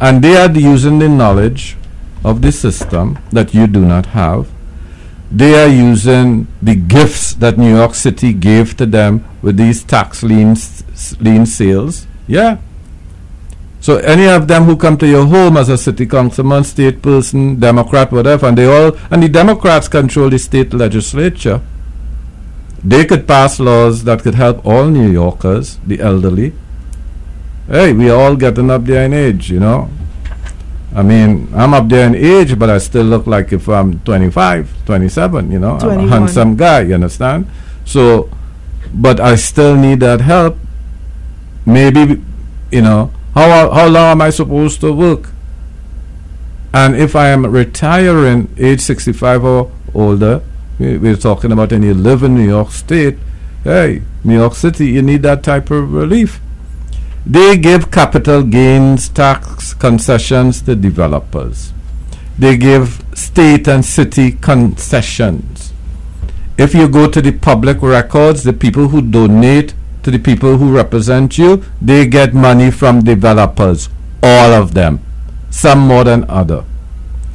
And 0.01 0.22
they 0.22 0.36
are 0.36 0.51
using 0.51 0.99
the 0.99 1.09
knowledge 1.09 1.76
of 2.25 2.43
the 2.43 2.53
system 2.53 3.19
that 3.33 3.55
you 3.55 3.66
do 3.66 3.85
not 3.85 4.07
have. 4.07 4.51
They 5.31 5.62
are 5.62 5.69
using 5.69 6.47
the 6.62 6.75
gifts 6.75 7.35
that 7.35 7.59
New 7.59 7.75
York 7.75 7.95
City 7.95 8.33
gave 8.33 8.77
to 8.79 8.87
them 8.87 9.25
with 9.43 9.57
these 9.57 9.85
tax 9.85 10.23
lien, 10.23 10.57
lien 11.21 11.45
sales. 11.45 12.07
Yeah, 12.27 12.59
so 13.81 13.99
any 13.99 14.27
of 14.27 14.49
them 14.49 14.64
who 14.64 14.77
come 14.77 14.99
to 14.99 15.07
your 15.07 15.25
home 15.27 15.57
as 15.57 15.69
a 15.69 15.79
city 15.79 16.05
councilman, 16.05 16.64
state 16.64 17.01
person, 17.01 17.61
Democrat, 17.61 18.11
whatever, 18.11 18.47
and 18.47 18.59
they 18.59 18.66
all 18.66 18.97
and 19.11 19.23
the 19.23 19.29
Democrats 19.29 19.89
control 19.89 20.29
the 20.29 20.39
state 20.39 20.75
legislature. 20.75 21.61
They 22.83 23.05
could 23.05 23.27
pass 23.27 23.61
laws 23.61 24.05
that 24.05 24.23
could 24.23 24.35
help 24.35 24.64
all 24.66 24.87
New 24.89 25.11
Yorkers, 25.11 25.79
the 25.87 26.01
elderly. 26.01 26.53
Hey, 27.66 27.93
we 27.93 28.11
are 28.11 28.19
all 28.19 28.37
getting 28.37 28.71
up 28.71 28.85
there 28.85 29.05
in 29.05 29.12
age, 29.12 29.51
you 29.51 29.61
know. 29.61 29.91
I 30.95 31.03
mean, 31.03 31.49
I'm 31.55 31.74
up 31.74 31.89
there 31.89 32.07
in 32.07 32.14
age, 32.14 32.59
but 32.59 32.70
I 32.70 32.78
still 32.78 33.05
look 33.05 33.26
like 33.26 33.53
if 33.53 33.68
I'm 33.68 34.01
25, 34.01 34.84
27, 34.86 35.51
you 35.53 35.59
know. 35.59 35.76
I'm 35.91 35.99
a 36.01 36.03
handsome 36.09 36.57
guy, 36.57 36.80
you 36.80 36.95
understand? 36.95 37.47
So, 37.84 38.30
but 38.95 39.20
I 39.20 39.34
still 39.36 39.76
need 39.76 40.01
that 40.01 40.20
help. 40.22 40.57
Maybe, 41.66 42.22
you 42.72 42.80
know, 42.82 43.12
how, 43.34 43.70
how 43.70 43.86
long 43.86 44.12
am 44.12 44.22
I 44.22 44.30
supposed 44.30 44.80
to 44.80 44.93
work? 44.93 45.30
And 46.72 46.97
if 46.97 47.14
I 47.14 47.28
am 47.28 47.47
retiring 47.47 48.49
age 48.59 48.80
65 48.80 49.45
or 49.45 49.70
older, 49.95 50.43
we're 50.78 51.16
talking 51.16 51.53
about 51.53 51.72
and 51.72 51.84
you 51.84 51.95
live 51.95 52.22
in 52.22 52.34
New 52.34 52.47
York 52.47 52.70
State, 52.70 53.18
hey, 53.64 54.03
New 54.24 54.34
York 54.36 54.55
City, 54.55 54.86
you 54.86 55.03
need 55.03 55.22
that 55.22 55.43
type 55.43 55.70
of 55.70 55.93
relief. 55.93 56.41
They 57.27 57.57
give 57.59 57.91
capital 57.91 58.43
gains 58.43 59.09
tax 59.09 59.75
concessions 59.75 60.62
to 60.62 60.75
developers. 60.75 61.73
They 62.39 62.57
give 62.57 63.05
state 63.14 63.69
and 63.69 63.85
city 63.85 64.33
concessions. 64.33 65.73
if 66.57 66.75
you 66.75 66.89
go 66.89 67.09
to 67.09 67.21
the 67.23 67.31
public 67.33 67.81
records, 67.83 68.43
the 68.43 68.53
people 68.53 68.89
who 68.89 69.01
donate 69.01 69.75
to 70.03 70.11
the 70.11 70.19
people 70.19 70.57
who 70.59 70.73
represent 70.75 71.39
you, 71.39 71.62
they 71.81 72.05
get 72.07 72.35
money 72.35 72.71
from 72.71 73.01
developers, 73.05 73.89
all 74.23 74.53
of 74.53 74.75
them, 74.75 74.99
some 75.51 75.79
more 75.79 76.03
than 76.05 76.25
other, 76.29 76.64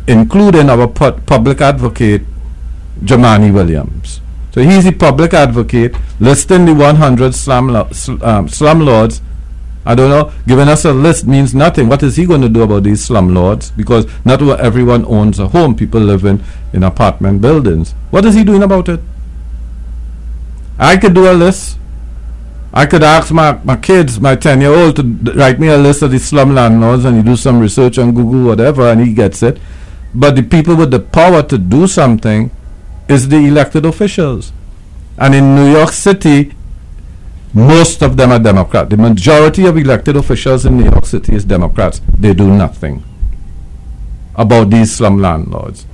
including 0.08 0.70
our 0.70 0.88
pu- 0.88 1.14
public 1.26 1.62
advocate, 1.62 2.24
Jumaane 3.04 3.54
Williams. 3.54 4.20
So 4.54 4.62
he's 4.62 4.84
the 4.84 4.92
public 4.92 5.34
advocate 5.34 5.96
listing 6.20 6.66
the 6.66 6.74
100 6.74 7.34
slum, 7.34 7.70
lo- 7.70 7.88
sl- 7.92 8.24
um, 8.24 8.48
slumlords. 8.50 9.22
I 9.86 9.96
don't 9.96 10.10
know, 10.10 10.32
giving 10.48 10.70
us 10.70 10.86
a 10.86 10.94
list 10.94 11.28
means 11.28 11.54
nothing. 11.54 11.90
What 11.90 12.04
is 12.04 12.16
he 12.16 12.26
going 12.26 12.42
to 12.42 12.50
do 12.50 12.62
about 12.62 12.84
these 12.84 13.08
slumlords? 13.08 13.76
Because 13.76 14.06
not 14.24 14.42
everyone 14.60 15.06
owns 15.06 15.40
a 15.40 15.50
home. 15.50 15.76
People 15.76 16.00
live 16.00 16.24
in, 16.24 16.42
in 16.72 16.84
apartment 16.84 17.42
buildings. 17.42 17.92
What 18.10 18.24
is 18.26 18.36
he 18.36 18.44
doing 18.46 18.64
about 18.64 18.88
it? 18.88 19.02
I 20.80 20.96
could 20.98 21.14
do 21.14 21.30
a 21.30 21.34
list. 21.34 21.78
I 22.74 22.86
could 22.86 23.04
ask 23.04 23.32
my, 23.32 23.60
my 23.64 23.76
kids, 23.76 24.20
my 24.20 24.36
10 24.36 24.62
year 24.62 24.74
old, 24.74 24.96
to 24.96 25.04
d- 25.04 25.32
write 25.34 25.60
me 25.60 25.68
a 25.68 25.78
list 25.78 26.02
of 26.02 26.12
the 26.12 26.18
slum 26.20 26.56
landlords 26.56 27.06
and 27.06 27.18
you 27.18 27.24
do 27.24 27.36
some 27.36 27.60
research 27.60 27.98
on 28.00 28.14
Google, 28.14 28.46
whatever, 28.46 28.90
and 28.90 29.06
he 29.06 29.14
gets 29.14 29.44
it. 29.44 29.60
But 30.16 30.36
the 30.36 30.44
people 30.44 30.76
with 30.76 30.92
the 30.92 31.00
power 31.00 31.44
to 31.44 31.58
do 31.58 31.88
something 31.88 32.50
is 33.08 33.28
the 33.30 33.38
elected 33.38 33.86
officials. 33.86 34.52
And 35.18 35.36
in 35.36 35.56
New 35.56 35.72
York 35.72 35.92
City, 35.92 36.54
most 37.54 38.02
of 38.02 38.18
them 38.18 38.32
are 38.32 38.40
Democrat. 38.40 38.90
The 38.90 38.98
majority 38.98 39.66
of 39.66 39.78
elected 39.78 40.16
officials 40.16 40.66
in 40.66 40.78
New 40.78 40.86
York 40.86 41.06
City 41.06 41.36
is 41.36 41.46
Democrats. 41.46 42.02
They 42.18 42.34
do 42.34 42.48
nothing 42.48 43.04
about 44.36 44.72
these 44.72 44.96
slum 44.96 45.20
landlords. 45.20 45.86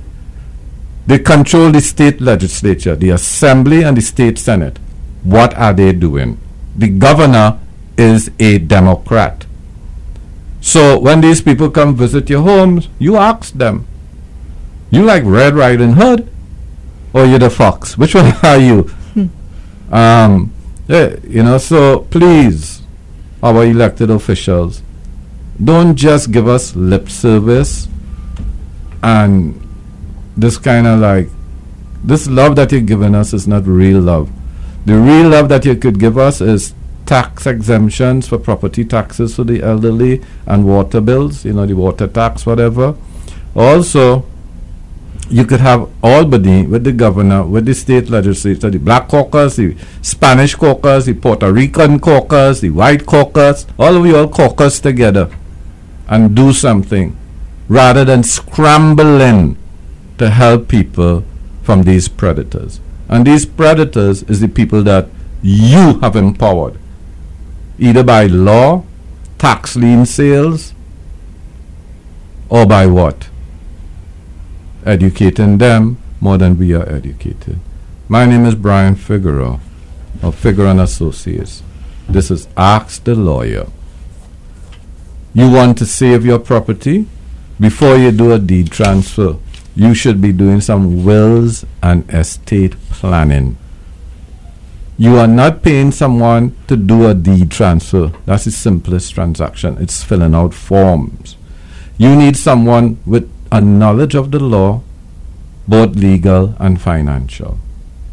They 1.06 1.18
control 1.18 1.70
the 1.70 1.80
state 1.80 2.20
legislature, 2.20 2.96
the 2.96 3.10
assembly, 3.10 3.82
and 3.82 3.96
the 3.96 4.00
state 4.00 4.38
senate. 4.38 4.78
What 5.22 5.54
are 5.54 5.72
they 5.74 5.92
doing? 5.92 6.38
The 6.76 6.88
governor 6.88 7.58
is 7.98 8.30
a 8.38 8.58
Democrat. 8.58 9.44
So 10.60 10.98
when 10.98 11.20
these 11.20 11.42
people 11.42 11.70
come 11.70 11.94
visit 11.94 12.30
your 12.30 12.42
homes, 12.42 12.88
you 12.98 13.16
ask 13.16 13.52
them, 13.52 13.86
you 14.90 15.02
like 15.02 15.24
Red 15.24 15.54
Riding 15.54 15.94
Hood 15.94 16.28
or 17.12 17.26
you're 17.26 17.38
the 17.38 17.50
fox? 17.50 17.98
Which 17.98 18.14
one 18.14 18.32
are 18.42 18.58
you? 18.58 18.90
um, 19.90 20.52
yeah, 20.90 21.14
you 21.22 21.44
know, 21.44 21.56
so 21.56 22.00
please, 22.10 22.82
our 23.44 23.64
elected 23.64 24.10
officials, 24.10 24.82
don't 25.62 25.94
just 25.94 26.32
give 26.32 26.48
us 26.48 26.74
lip 26.74 27.08
service 27.08 27.86
and 29.00 29.54
this 30.36 30.58
kind 30.58 30.88
of 30.88 30.98
like 30.98 31.28
this 32.02 32.26
love 32.26 32.56
that 32.56 32.72
you're 32.72 32.80
giving 32.80 33.14
us 33.14 33.32
is 33.32 33.46
not 33.46 33.66
real 33.66 34.00
love. 34.00 34.32
The 34.84 34.98
real 34.98 35.28
love 35.28 35.48
that 35.50 35.64
you 35.64 35.76
could 35.76 36.00
give 36.00 36.18
us 36.18 36.40
is 36.40 36.74
tax 37.06 37.46
exemptions 37.46 38.26
for 38.26 38.38
property 38.38 38.84
taxes 38.84 39.36
for 39.36 39.44
the 39.44 39.62
elderly 39.62 40.24
and 40.44 40.66
water 40.66 41.00
bills, 41.00 41.44
you 41.44 41.52
know, 41.52 41.66
the 41.66 41.74
water 41.74 42.08
tax, 42.08 42.44
whatever. 42.44 42.96
Also, 43.54 44.24
you 45.30 45.44
could 45.44 45.60
have 45.60 45.88
Albany 46.02 46.66
with 46.66 46.84
the 46.84 46.92
governor, 46.92 47.44
with 47.44 47.64
the 47.64 47.74
state 47.74 48.10
legislature, 48.10 48.68
the 48.68 48.78
black 48.78 49.08
caucus, 49.08 49.56
the 49.56 49.76
Spanish 50.02 50.54
caucus, 50.56 51.06
the 51.06 51.14
Puerto 51.14 51.52
Rican 51.52 52.00
caucus, 52.00 52.60
the 52.60 52.70
white 52.70 53.06
caucus, 53.06 53.66
all 53.78 53.96
of 53.96 54.06
you 54.06 54.16
all 54.16 54.28
caucus 54.28 54.80
together 54.80 55.30
and 56.08 56.34
do 56.34 56.52
something 56.52 57.16
rather 57.68 58.04
than 58.04 58.24
scrambling 58.24 59.56
to 60.18 60.28
help 60.28 60.66
people 60.66 61.24
from 61.62 61.84
these 61.84 62.08
predators. 62.08 62.80
And 63.08 63.24
these 63.24 63.46
predators 63.46 64.24
is 64.24 64.40
the 64.40 64.48
people 64.48 64.82
that 64.82 65.08
you 65.42 66.00
have 66.00 66.16
empowered, 66.16 66.78
either 67.78 68.02
by 68.02 68.26
law, 68.26 68.84
tax 69.38 69.76
lien 69.76 70.04
sales, 70.04 70.74
or 72.48 72.66
by 72.66 72.86
what? 72.86 73.29
Educating 74.86 75.58
them 75.58 75.98
more 76.20 76.38
than 76.38 76.58
we 76.58 76.72
are 76.72 76.88
educated. 76.88 77.58
My 78.08 78.24
name 78.24 78.46
is 78.46 78.54
Brian 78.54 78.94
Figueroa 78.94 79.60
of 80.22 80.34
Figueroa 80.34 80.70
and 80.70 80.80
Associates. 80.80 81.62
This 82.08 82.30
is 82.30 82.48
Ask 82.56 83.04
the 83.04 83.14
Lawyer. 83.14 83.66
You 85.34 85.50
want 85.50 85.76
to 85.78 85.86
save 85.86 86.24
your 86.24 86.38
property? 86.38 87.06
Before 87.60 87.96
you 87.96 88.10
do 88.10 88.32
a 88.32 88.38
deed 88.38 88.72
transfer, 88.72 89.36
you 89.76 89.94
should 89.94 90.20
be 90.20 90.32
doing 90.32 90.62
some 90.62 91.04
wills 91.04 91.66
and 91.82 92.08
estate 92.12 92.74
planning. 92.88 93.58
You 94.96 95.16
are 95.18 95.28
not 95.28 95.62
paying 95.62 95.92
someone 95.92 96.56
to 96.68 96.76
do 96.76 97.06
a 97.06 97.14
deed 97.14 97.50
transfer. 97.50 98.12
That's 98.24 98.46
the 98.46 98.50
simplest 98.50 99.14
transaction. 99.14 99.76
It's 99.78 100.02
filling 100.02 100.34
out 100.34 100.54
forms. 100.54 101.36
You 101.98 102.16
need 102.16 102.36
someone 102.36 102.98
with 103.04 103.30
a 103.52 103.60
knowledge 103.60 104.14
of 104.14 104.30
the 104.30 104.40
law, 104.40 104.82
both 105.66 105.96
legal 105.96 106.54
and 106.58 106.80
financial. 106.80 107.58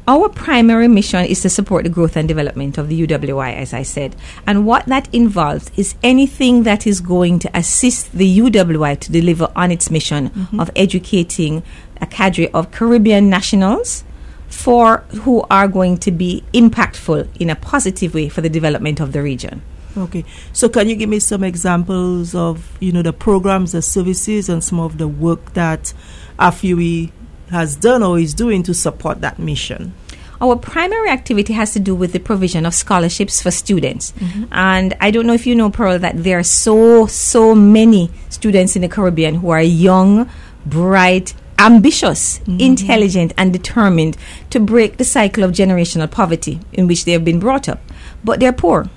Our 0.05 0.28
primary 0.28 0.89
mission 0.89 1.24
is 1.26 1.39
to 1.43 1.49
support 1.49 1.86
the 1.86 1.89
growth 1.89 2.18
and 2.18 2.28
development 2.28 2.78
of 2.78 2.89
the 2.89 3.07
UWI, 3.07 3.55
as 3.55 3.74
I 3.74 3.84
said. 3.84 4.18
And 4.45 4.66
what 4.66 4.86
that 4.88 5.07
involves 5.14 5.72
is 5.78 5.95
anything 6.03 6.64
that 6.64 6.86
is 6.86 6.99
going 6.99 7.39
to 7.39 7.57
assist 7.57 8.11
the 8.11 8.28
UWI 8.39 8.99
to 8.99 9.11
deliver 9.14 9.49
on 9.55 9.72
its 9.72 9.89
mission 9.89 10.30
Mhm. 10.30 10.59
of 10.61 10.70
educating 10.76 11.64
a 12.01 12.05
cadre 12.05 12.49
of 12.49 12.72
Caribbean 12.72 13.30
nationals 13.30 14.03
for 14.49 15.03
who 15.24 15.45
are 15.49 15.70
going 15.70 15.97
to 15.99 16.11
be 16.11 16.43
impactful 16.53 17.28
in 17.39 17.49
a 17.49 17.55
positive 17.55 18.14
way 18.14 18.28
for 18.28 18.41
the 18.41 18.49
development 18.49 18.99
of 18.99 19.14
the 19.14 19.22
region. 19.22 19.61
Okay, 19.95 20.25
so 20.53 20.69
can 20.69 20.89
you 20.89 20.95
give 20.95 21.09
me 21.09 21.19
some 21.19 21.43
examples 21.43 22.33
of 22.33 22.77
you 22.79 22.91
know 22.91 23.03
the 23.03 23.13
programs, 23.13 23.73
the 23.73 23.81
services, 23.81 24.49
and 24.49 24.63
some 24.63 24.79
of 24.79 24.97
the 24.97 25.07
work 25.07 25.53
that 25.53 25.93
AFUWI 26.39 27.11
has 27.51 27.75
done 27.75 28.01
or 28.01 28.17
is 28.17 28.33
doing 28.33 28.63
to 28.63 28.73
support 28.73 29.21
that 29.21 29.37
mission? 29.37 29.93
Our 30.41 30.57
primary 30.57 31.09
activity 31.09 31.53
has 31.53 31.71
to 31.73 31.79
do 31.79 31.95
with 31.95 32.11
the 32.11 32.19
provision 32.19 32.65
of 32.65 32.73
scholarships 32.73 33.41
for 33.41 33.51
students. 33.51 34.13
Mhm. 34.19 34.47
And 34.51 34.93
I 34.99 35.11
don't 35.11 35.25
know 35.25 35.33
if 35.33 35.47
you 35.47 35.55
know, 35.55 35.69
Pearl, 35.69 35.99
that 35.99 36.21
there 36.23 36.39
are 36.39 36.43
so, 36.43 37.05
so 37.05 37.55
many 37.55 38.09
students 38.29 38.75
in 38.75 38.81
the 38.81 38.89
Caribbean 38.89 39.35
who 39.35 39.51
are 39.51 39.61
young, 39.61 40.27
bright, 40.65 41.33
ambitious, 41.59 42.41
intelligent, 42.59 43.31
and 43.37 43.53
determined 43.53 44.17
to 44.49 44.59
break 44.59 44.97
the 44.97 45.05
cycle 45.05 45.45
of 45.45 45.51
generational 45.51 46.11
poverty 46.11 46.59
in 46.73 46.87
which 46.87 47.05
they 47.05 47.13
have 47.13 47.23
been 47.23 47.39
brought 47.39 47.69
up. 47.69 47.79
But 48.23 48.41
they're 48.41 48.51
poor 48.51 48.89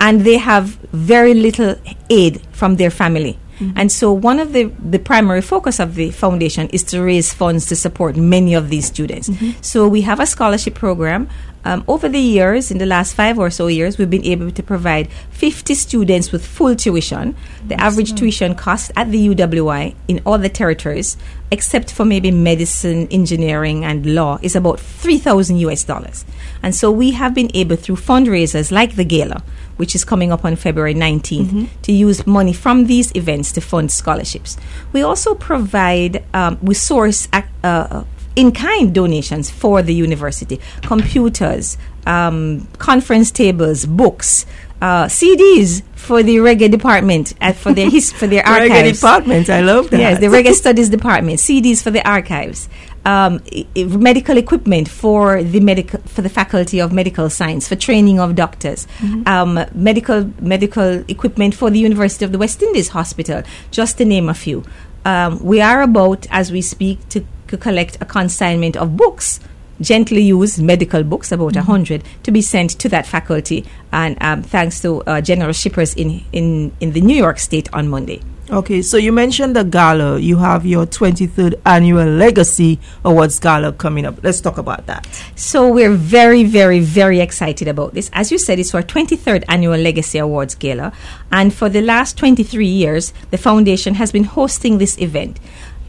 and 0.00 0.22
they 0.22 0.38
have 0.38 0.66
very 0.92 1.34
little 1.34 1.76
aid 2.08 2.40
from 2.52 2.76
their 2.76 2.90
family. 2.90 3.38
Mhm. 3.60 3.72
And 3.76 3.92
so, 3.92 4.10
one 4.10 4.40
of 4.40 4.52
the, 4.54 4.72
the 4.82 4.98
primary 4.98 5.42
focus 5.42 5.78
of 5.78 5.94
the 5.94 6.10
foundation 6.10 6.68
is 6.72 6.82
to 6.84 7.02
raise 7.02 7.32
funds 7.32 7.66
to 7.66 7.76
support 7.76 8.16
many 8.16 8.54
of 8.54 8.70
these 8.70 8.86
students. 8.86 9.28
Mhm. 9.28 9.54
So, 9.60 9.86
we 9.86 10.00
have 10.02 10.18
a 10.18 10.26
scholarship 10.26 10.74
program. 10.74 11.28
Um, 11.62 11.84
over 11.86 12.08
the 12.08 12.18
years, 12.18 12.70
in 12.70 12.78
the 12.78 12.86
last 12.86 13.12
five 13.12 13.38
or 13.38 13.50
so 13.50 13.66
years, 13.66 13.98
we've 13.98 14.08
been 14.08 14.24
able 14.24 14.50
to 14.50 14.62
provide 14.62 15.08
50 15.30 15.74
students 15.74 16.32
with 16.32 16.42
full 16.42 16.74
tuition. 16.74 17.34
The 17.68 17.78
average 17.78 18.14
tuition 18.14 18.54
cost 18.54 18.92
at 18.96 19.10
the 19.12 19.18
UWI 19.28 19.94
in 20.08 20.22
all 20.24 20.38
the 20.38 20.48
territories, 20.48 21.18
except 21.50 21.92
for 21.92 22.04
maybe 22.04 22.30
medicine, 22.30 23.08
engineering, 23.10 23.84
and 23.84 24.06
law, 24.14 24.38
is 24.42 24.54
about 24.54 24.78
3,000 24.80 25.56
US 25.58 25.82
dollars. 25.84 26.24
And 26.62 26.74
so 26.74 26.90
we 26.90 27.10
have 27.12 27.34
been 27.34 27.50
able, 27.54 27.76
through 27.76 27.96
fundraisers 27.96 28.70
like 28.70 28.96
the 28.96 29.04
Gala, 29.04 29.42
which 29.76 29.94
is 29.94 30.04
coming 30.04 30.30
up 30.30 30.44
on 30.44 30.56
February 30.56 30.94
19th, 30.94 31.50
Mhm. 31.50 31.66
to 31.82 31.92
use 31.92 32.26
money 32.26 32.52
from 32.52 32.86
these 32.86 33.10
events 33.16 33.50
to 33.52 33.60
fund 33.60 33.90
scholarships. 33.90 34.56
We 34.92 35.02
also 35.02 35.34
provide, 35.34 36.22
um, 36.34 36.58
we 36.62 36.74
source 36.74 37.28
uh, 37.64 38.04
in 38.36 38.52
kind 38.52 38.94
donations 38.94 39.50
for 39.50 39.82
the 39.82 39.92
university 39.92 40.60
computers, 40.82 41.76
um, 42.06 42.68
conference 42.78 43.30
tables, 43.30 43.86
books. 43.86 44.46
Uh, 44.80 45.04
CDs 45.06 45.82
for 45.94 46.22
the 46.22 46.36
reggae 46.36 46.70
department, 46.70 47.34
uh, 47.42 47.52
for 47.52 47.74
their 47.74 47.90
his, 47.90 48.10
for 48.12 48.26
their 48.26 48.42
Reggae 48.44 48.70
archives. 48.70 49.00
department, 49.00 49.50
I 49.50 49.60
love 49.60 49.90
that. 49.90 50.00
Yes, 50.00 50.20
the 50.20 50.26
reggae 50.36 50.54
studies 50.54 50.88
department. 50.88 51.38
CDs 51.38 51.82
for 51.82 51.90
the 51.90 52.06
archives. 52.08 52.68
Um, 53.04 53.40
i- 53.54 53.66
i- 53.76 53.84
medical 53.84 54.36
equipment 54.38 54.88
for 54.88 55.42
the 55.42 55.60
medical 55.60 56.00
for 56.06 56.22
the 56.22 56.28
faculty 56.30 56.80
of 56.80 56.92
medical 56.92 57.28
science 57.28 57.68
for 57.68 57.76
training 57.76 58.18
of 58.20 58.34
doctors. 58.34 58.86
Mhm. 59.00 59.28
Um, 59.28 59.64
medical 59.74 60.32
medical 60.40 61.04
equipment 61.08 61.54
for 61.54 61.68
the 61.70 61.78
University 61.78 62.24
of 62.24 62.32
the 62.32 62.38
West 62.38 62.62
Indies 62.62 62.88
Hospital, 62.88 63.42
just 63.70 63.98
to 63.98 64.04
name 64.06 64.28
a 64.30 64.34
few. 64.34 64.64
Um, 65.04 65.42
we 65.44 65.60
are 65.62 65.80
about, 65.82 66.26
as 66.30 66.52
we 66.52 66.60
speak, 66.62 67.06
to, 67.10 67.24
to 67.48 67.56
collect 67.56 67.96
a 68.00 68.04
consignment 68.04 68.76
of 68.76 68.96
books, 68.96 69.40
gently 69.80 70.22
used 70.22 70.62
medical 70.62 71.02
books, 71.02 71.32
about 71.32 71.56
a 71.56 71.60
Mhm. 71.60 71.64
hundred, 71.64 72.02
to 72.22 72.30
be 72.30 72.42
sent 72.42 72.70
to 72.78 72.88
that 72.88 73.06
faculty. 73.06 73.64
And 73.92 74.16
um, 74.20 74.42
thanks 74.42 74.80
to 74.82 75.02
uh, 75.06 75.20
general 75.20 75.52
shippers 75.52 75.94
in, 75.94 76.22
in 76.32 76.72
in 76.80 76.92
the 76.92 77.00
New 77.00 77.16
York 77.16 77.38
State 77.38 77.68
on 77.72 77.88
Monday. 77.88 78.20
Okay, 78.52 78.82
so 78.82 78.96
you 78.96 79.12
mentioned 79.12 79.54
the 79.54 79.62
gala. 79.62 80.18
You 80.18 80.38
have 80.38 80.66
your 80.66 80.84
23rd 80.84 81.54
annual 81.64 82.04
Legacy 82.04 82.80
Awards 83.04 83.38
Gala 83.38 83.70
coming 83.72 84.04
up. 84.04 84.16
Let's 84.24 84.40
talk 84.40 84.58
about 84.58 84.86
that. 84.86 85.06
So 85.36 85.68
we're 85.72 85.94
very, 85.94 86.42
very, 86.42 86.80
very 86.80 87.20
excited 87.20 87.68
about 87.68 87.94
this. 87.94 88.10
As 88.12 88.32
you 88.32 88.38
said, 88.38 88.58
it's 88.58 88.74
our 88.74 88.82
23rd 88.82 89.44
annual 89.48 89.78
Legacy 89.78 90.18
Awards 90.18 90.56
Gala. 90.56 90.92
And 91.30 91.54
for 91.54 91.68
the 91.68 91.80
last 91.80 92.16
23 92.18 92.66
years, 92.66 93.12
the 93.30 93.38
foundation 93.38 93.94
has 93.94 94.10
been 94.10 94.24
hosting 94.24 94.78
this 94.78 94.98
event. 94.98 95.38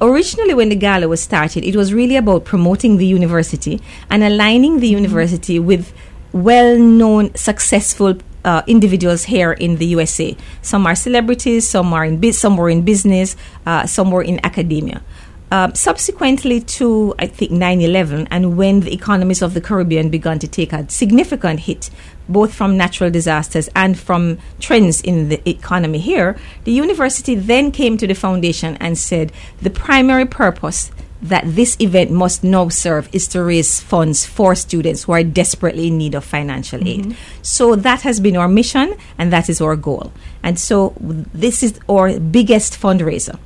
Originally, 0.01 0.55
when 0.55 0.69
the 0.69 0.75
gala 0.75 1.07
was 1.07 1.21
started, 1.21 1.63
it 1.63 1.75
was 1.75 1.93
really 1.93 2.15
about 2.15 2.43
promoting 2.43 2.97
the 2.97 3.05
university 3.05 3.79
and 4.09 4.23
aligning 4.23 4.79
the 4.79 4.87
university 4.87 5.59
with 5.59 5.93
well 6.33 6.75
known, 6.79 7.35
successful 7.35 8.17
uh, 8.43 8.63
individuals 8.65 9.25
here 9.25 9.51
in 9.51 9.77
the 9.77 9.85
USA. 9.87 10.35
Some 10.63 10.87
are 10.87 10.95
celebrities, 10.95 11.69
some 11.69 11.93
are 11.93 12.03
in 12.03 12.33
some 12.33 12.57
were 12.57 12.69
in 12.69 12.81
business, 12.81 13.35
uh, 13.67 13.85
some 13.85 14.09
were 14.09 14.23
in 14.23 14.43
academia. 14.43 15.03
Um, 15.51 15.75
subsequently 15.75 16.61
to, 16.61 17.13
I 17.19 17.27
think, 17.27 17.51
9 17.51 17.81
11, 17.81 18.29
and 18.31 18.55
when 18.55 18.79
the 18.79 18.93
economies 18.93 19.41
of 19.41 19.53
the 19.53 19.59
Caribbean 19.59 20.09
began 20.09 20.39
to 20.39 20.47
take 20.47 20.71
a 20.71 20.89
significant 20.89 21.61
hit, 21.61 21.89
both 22.29 22.53
from 22.53 22.77
natural 22.77 23.11
disasters 23.11 23.69
and 23.75 23.99
from 23.99 24.37
trends 24.61 25.01
in 25.01 25.27
the 25.27 25.41
economy 25.49 25.99
here, 25.99 26.37
the 26.63 26.71
university 26.71 27.35
then 27.35 27.71
came 27.71 27.97
to 27.97 28.07
the 28.07 28.13
foundation 28.13 28.77
and 28.79 28.97
said 28.97 29.33
the 29.61 29.69
primary 29.69 30.25
purpose 30.25 30.89
that 31.21 31.43
this 31.45 31.75
event 31.79 32.11
must 32.11 32.43
now 32.43 32.69
serve 32.69 33.09
is 33.11 33.27
to 33.27 33.43
raise 33.43 33.79
funds 33.79 34.25
for 34.25 34.55
students 34.55 35.03
who 35.03 35.11
are 35.11 35.23
desperately 35.23 35.87
in 35.87 35.97
need 35.97 36.15
of 36.15 36.23
financial 36.23 36.79
aid. 36.87 37.05
Mhm. 37.05 37.15
So 37.41 37.75
that 37.75 38.01
has 38.01 38.19
been 38.19 38.37
our 38.37 38.47
mission 38.47 38.95
and 39.17 39.31
that 39.31 39.49
is 39.49 39.61
our 39.61 39.75
goal. 39.75 40.11
And 40.41 40.57
so 40.57 40.93
this 40.97 41.61
is 41.61 41.73
our 41.87 42.19
biggest 42.19 42.79
fundraiser. 42.79 43.37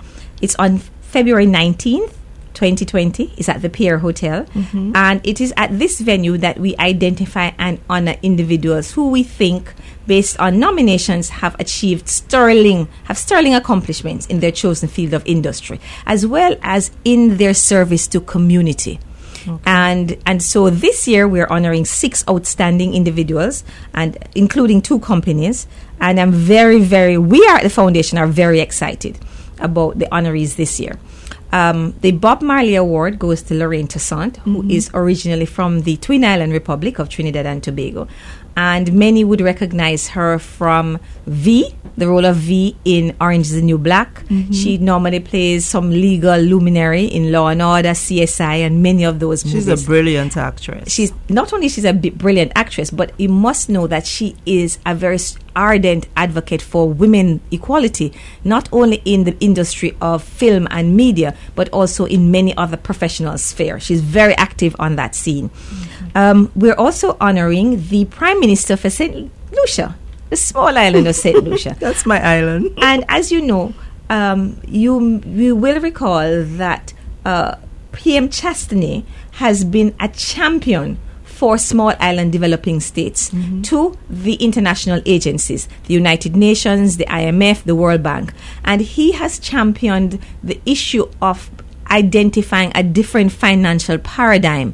It's 0.42 0.56
on 0.56 0.82
February 1.16 1.46
19th, 1.48 2.12
2020. 2.56 3.32
is 3.38 3.48
at 3.48 3.62
the 3.62 3.70
Pierre 3.70 4.00
Hotel. 4.00 4.46
Mhm. 4.54 4.92
And 4.94 5.22
it 5.24 5.40
is 5.40 5.54
at 5.56 5.80
this 5.80 6.02
venue 6.02 6.38
that 6.40 6.60
we 6.60 6.76
identify 6.78 7.52
and 7.58 7.80
honor 7.90 8.16
individuals 8.22 8.92
who 8.92 9.08
we 9.08 9.24
think, 9.24 9.74
based 10.08 10.38
on 10.40 10.60
nominations, 10.60 11.30
have 11.42 11.56
achieved 11.58 12.10
sterling, 12.10 12.90
have 13.06 13.18
sterling 13.18 13.56
accomplishments 13.56 14.26
in 14.26 14.42
their 14.42 14.52
chosen 14.52 14.90
field 14.90 15.14
of 15.14 15.24
industry, 15.26 15.80
as 16.06 16.28
well 16.28 16.58
as 16.62 16.92
in 17.06 17.38
their 17.38 17.54
service 17.54 18.08
to 18.08 18.20
community. 18.20 19.00
And 19.66 20.18
and 20.26 20.44
so 20.44 20.70
this 20.70 21.08
year 21.08 21.30
we're 21.30 21.48
honoring 21.48 21.86
six 21.86 22.26
outstanding 22.28 22.94
individuals 22.94 23.64
and 23.94 24.18
including 24.34 24.82
two 24.82 25.00
companies. 25.00 25.66
And 26.02 26.20
I'm 26.20 26.34
very, 26.34 26.82
very 26.82 27.18
we 27.18 27.40
are 27.48 27.58
at 27.60 27.64
the 27.64 27.70
foundation 27.70 28.18
are 28.18 28.28
very 28.28 28.60
excited 28.60 29.16
about 29.66 30.00
the 30.00 30.06
honorees 30.12 30.56
this 30.56 30.80
year. 30.80 30.98
Um, 31.52 31.96
the 32.02 32.12
Bob 32.12 32.42
Marley 32.42 32.76
Award 32.76 33.18
goes 33.20 33.42
to 33.44 33.54
Lorraine 33.56 33.88
Toussaint, 33.88 34.38
who 34.38 34.68
is 34.70 34.90
originally 34.94 35.46
from 35.46 35.82
the 35.82 35.96
Twin 35.98 36.26
Island 36.26 36.52
Republic 36.52 37.00
of 37.00 37.08
Trinidad 37.08 37.46
and 37.46 37.64
Tobago. 37.64 38.08
And 38.58 38.94
many 38.94 39.24
would 39.24 39.42
recognize 39.42 40.10
her 40.10 40.40
from 40.40 41.00
V, 41.28 41.74
the 41.98 42.08
role 42.08 42.26
of 42.26 42.36
V 42.38 42.76
in 42.86 43.16
Orange 43.22 43.48
is 43.48 43.56
the 43.56 43.62
New 43.62 43.78
Black. 43.78 44.24
Mhm. 44.30 44.54
She 44.54 44.78
normally 44.78 45.20
plays 45.20 45.66
some 45.66 45.90
legal 45.92 46.38
luminary 46.40 47.06
in 47.06 47.32
Law 47.32 47.48
and 47.48 47.62
Order, 47.62 47.94
CSI, 47.94 48.56
and 48.66 48.84
many 48.84 49.04
of 49.04 49.20
those 49.20 49.42
She's 49.44 49.54
movies. 49.54 49.66
She's 49.70 49.84
a 49.84 49.86
brilliant 49.86 50.38
actress. 50.38 50.92
She's 50.92 51.12
not 51.30 51.54
only 51.54 51.70
she's 51.70 51.86
a 51.86 51.94
brilliant 51.94 52.52
actress, 52.56 52.92
but 52.92 53.12
you 53.18 53.30
must 53.30 53.70
know 53.70 53.88
that 53.88 54.06
she 54.06 54.36
is 54.46 54.78
a 54.86 54.94
very 54.94 55.20
ardent 55.56 56.06
advocate 56.18 56.62
for 56.62 56.90
women 56.90 57.40
equality, 57.50 58.12
not 58.44 58.68
only 58.74 59.02
in 59.06 59.24
the 59.24 59.36
industry 59.40 59.96
of 60.02 60.22
film 60.22 60.68
and 60.70 60.98
media, 60.98 61.34
but 61.56 61.70
also 61.70 62.04
in 62.06 62.30
many 62.30 62.56
other 62.58 62.76
professional 62.76 63.38
spheres. 63.38 63.84
She's 63.84 64.02
very 64.02 64.36
active 64.36 64.76
on 64.80 64.98
that 64.98 65.16
scene. 65.16 65.50
Um, 66.16 66.52
we're 66.56 66.76
also 66.76 67.18
honoring 67.20 67.88
the 67.90 68.06
Prime 68.06 68.40
Minister 68.40 68.78
for 68.78 68.90
St. 68.90 69.30
Lucia, 69.52 69.96
the 70.30 70.38
small 70.38 70.78
island 70.78 71.08
of 71.08 71.16
St. 71.16 71.44
Lucia. 71.44 71.76
That's 71.80 72.06
my 72.06 72.24
island. 72.24 72.72
And 72.82 73.04
as 73.10 73.32
you 73.32 73.42
know, 73.42 73.74
um, 74.10 74.60
you 74.66 75.22
you 75.26 75.56
will 75.56 75.82
recall 75.82 76.44
that 76.44 76.94
uh, 77.26 77.56
PM 77.92 78.30
Chastanet 78.30 79.04
has 79.32 79.66
been 79.66 79.94
a 80.00 80.08
champion 80.08 80.98
for 81.24 81.58
small 81.58 81.94
island 82.00 82.32
developing 82.32 82.80
states 82.80 83.30
to 83.64 83.98
the 84.10 84.36
international 84.36 85.02
agencies, 85.06 85.68
the 85.84 85.94
United 85.94 86.34
Nations, 86.34 86.96
the 86.96 87.06
IMF, 87.06 87.64
the 87.64 87.76
World 87.76 88.02
Bank, 88.02 88.34
and 88.64 88.80
he 88.80 89.12
has 89.12 89.38
championed 89.38 90.18
the 90.42 90.62
issue 90.66 91.10
of 91.22 91.52
identifying 91.92 92.72
a 92.74 92.84
different 92.84 93.32
financial 93.32 93.98
paradigm 93.98 94.74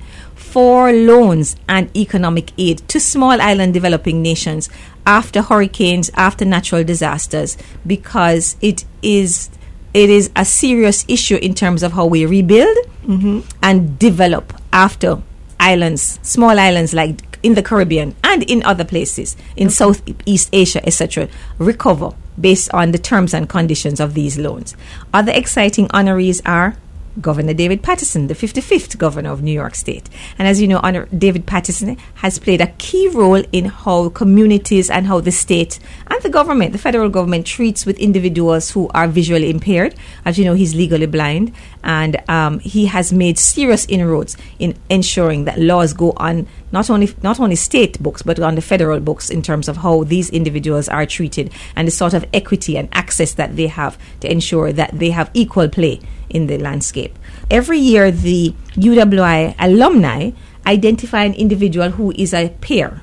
for 0.52 0.92
loans 0.92 1.56
and 1.70 1.96
economic 1.96 2.52
aid 2.58 2.86
to 2.90 3.00
small 3.00 3.40
island 3.42 3.74
developing 3.74 4.22
nations 4.22 4.70
after 5.06 5.42
hurricanes, 5.42 6.12
after 6.16 6.44
natural 6.44 6.84
disasters, 6.84 7.58
because 7.88 8.58
it 8.62 8.84
is 9.02 9.50
it 9.94 10.10
is 10.10 10.30
a 10.36 10.44
serious 10.44 11.06
issue 11.08 11.38
in 11.38 11.54
terms 11.54 11.84
of 11.84 11.94
how 11.94 12.06
we 12.06 12.26
rebuild 12.26 12.78
mm-hmm. 13.04 13.40
and 13.64 13.98
develop 13.98 14.54
after 14.74 15.22
islands, 15.60 16.20
small 16.22 16.58
islands 16.60 16.94
like 16.94 17.40
in 17.44 17.56
the 17.56 17.64
Caribbean 17.64 18.16
and 18.24 18.44
in 18.44 18.62
other 18.64 18.86
places 18.86 19.36
in 19.56 19.70
Southeast 19.70 20.50
Asia, 20.52 20.86
etc., 20.86 21.28
recover 21.60 22.12
based 22.40 22.74
on 22.74 22.92
the 22.92 22.98
terms 22.98 23.34
and 23.34 23.48
conditions 23.48 24.00
of 24.00 24.14
these 24.14 24.38
loans. 24.38 24.76
Other 25.14 25.32
exciting 25.32 25.88
honorees 25.90 26.42
are 26.46 26.76
Governor 27.20 27.54
David 27.54 27.84
Paterson, 27.84 28.28
the 28.28 28.34
55th 28.34 28.98
governor 28.98 29.32
of 29.32 29.42
New 29.42 29.52
York 29.52 29.76
State. 29.76 30.10
And 30.38 30.48
as 30.48 30.62
you 30.62 30.68
know, 30.68 30.80
Honor 30.82 31.08
David 31.18 31.46
Paterson 31.46 31.98
has 32.16 32.40
played 32.40 32.62
a 32.62 32.68
key 32.78 33.10
role 33.10 33.44
in 33.52 33.66
how 33.66 34.10
communities 34.10 34.90
and 34.90 35.08
how 35.08 35.20
the 35.20 35.32
state 35.32 35.80
and 36.08 36.22
the 36.22 36.30
government, 36.30 36.72
the 36.72 36.78
federal 36.78 37.10
government, 37.10 37.46
treats 37.46 37.86
with 37.86 38.00
individuals 38.00 38.72
who 38.72 38.90
are 38.94 39.08
visually 39.08 39.50
impaired. 39.50 39.96
As 40.26 40.38
you 40.38 40.46
know, 40.46 40.54
he's 40.54 40.76
legally 40.76 41.06
blind, 41.06 41.54
and 41.84 42.22
um, 42.30 42.60
he 42.60 42.86
has 42.86 43.12
made 43.12 43.38
serious 43.38 43.86
inroads 43.88 44.38
in 44.60 44.78
ensuring 44.90 45.46
that 45.46 45.60
laws 45.60 45.94
go 45.94 46.14
on 46.18 46.48
not 46.72 46.90
only 46.90 47.14
not 47.22 47.40
only 47.40 47.56
state 47.56 48.02
books 48.02 48.22
but 48.22 48.40
on 48.40 48.56
the 48.56 48.62
federal 48.62 49.00
books 49.00 49.30
in 49.30 49.42
terms 49.42 49.68
of 49.68 49.78
how 49.78 50.04
these 50.04 50.30
individuals 50.30 50.88
are 50.88 51.06
treated 51.06 51.52
and 51.76 51.88
the 51.88 51.92
sort 51.92 52.14
of 52.14 52.26
equity 52.34 52.78
and 52.78 52.88
access 52.94 53.34
that 53.34 53.56
they 53.56 53.68
have 53.68 53.98
to 54.22 54.32
ensure 54.32 54.72
that 54.72 54.92
they 54.98 55.10
have 55.10 55.30
equal 55.34 55.68
play 55.68 56.00
in 56.32 56.48
the 56.48 56.58
landscape. 56.58 57.18
Every 57.50 57.78
year, 57.78 58.12
the 58.12 58.54
UWI 58.74 59.56
alumni 59.60 60.32
identify 60.66 61.24
an 61.24 61.34
individual 61.34 61.92
who 61.92 62.12
is 62.12 62.34
a 62.34 62.50
peer, 62.62 63.02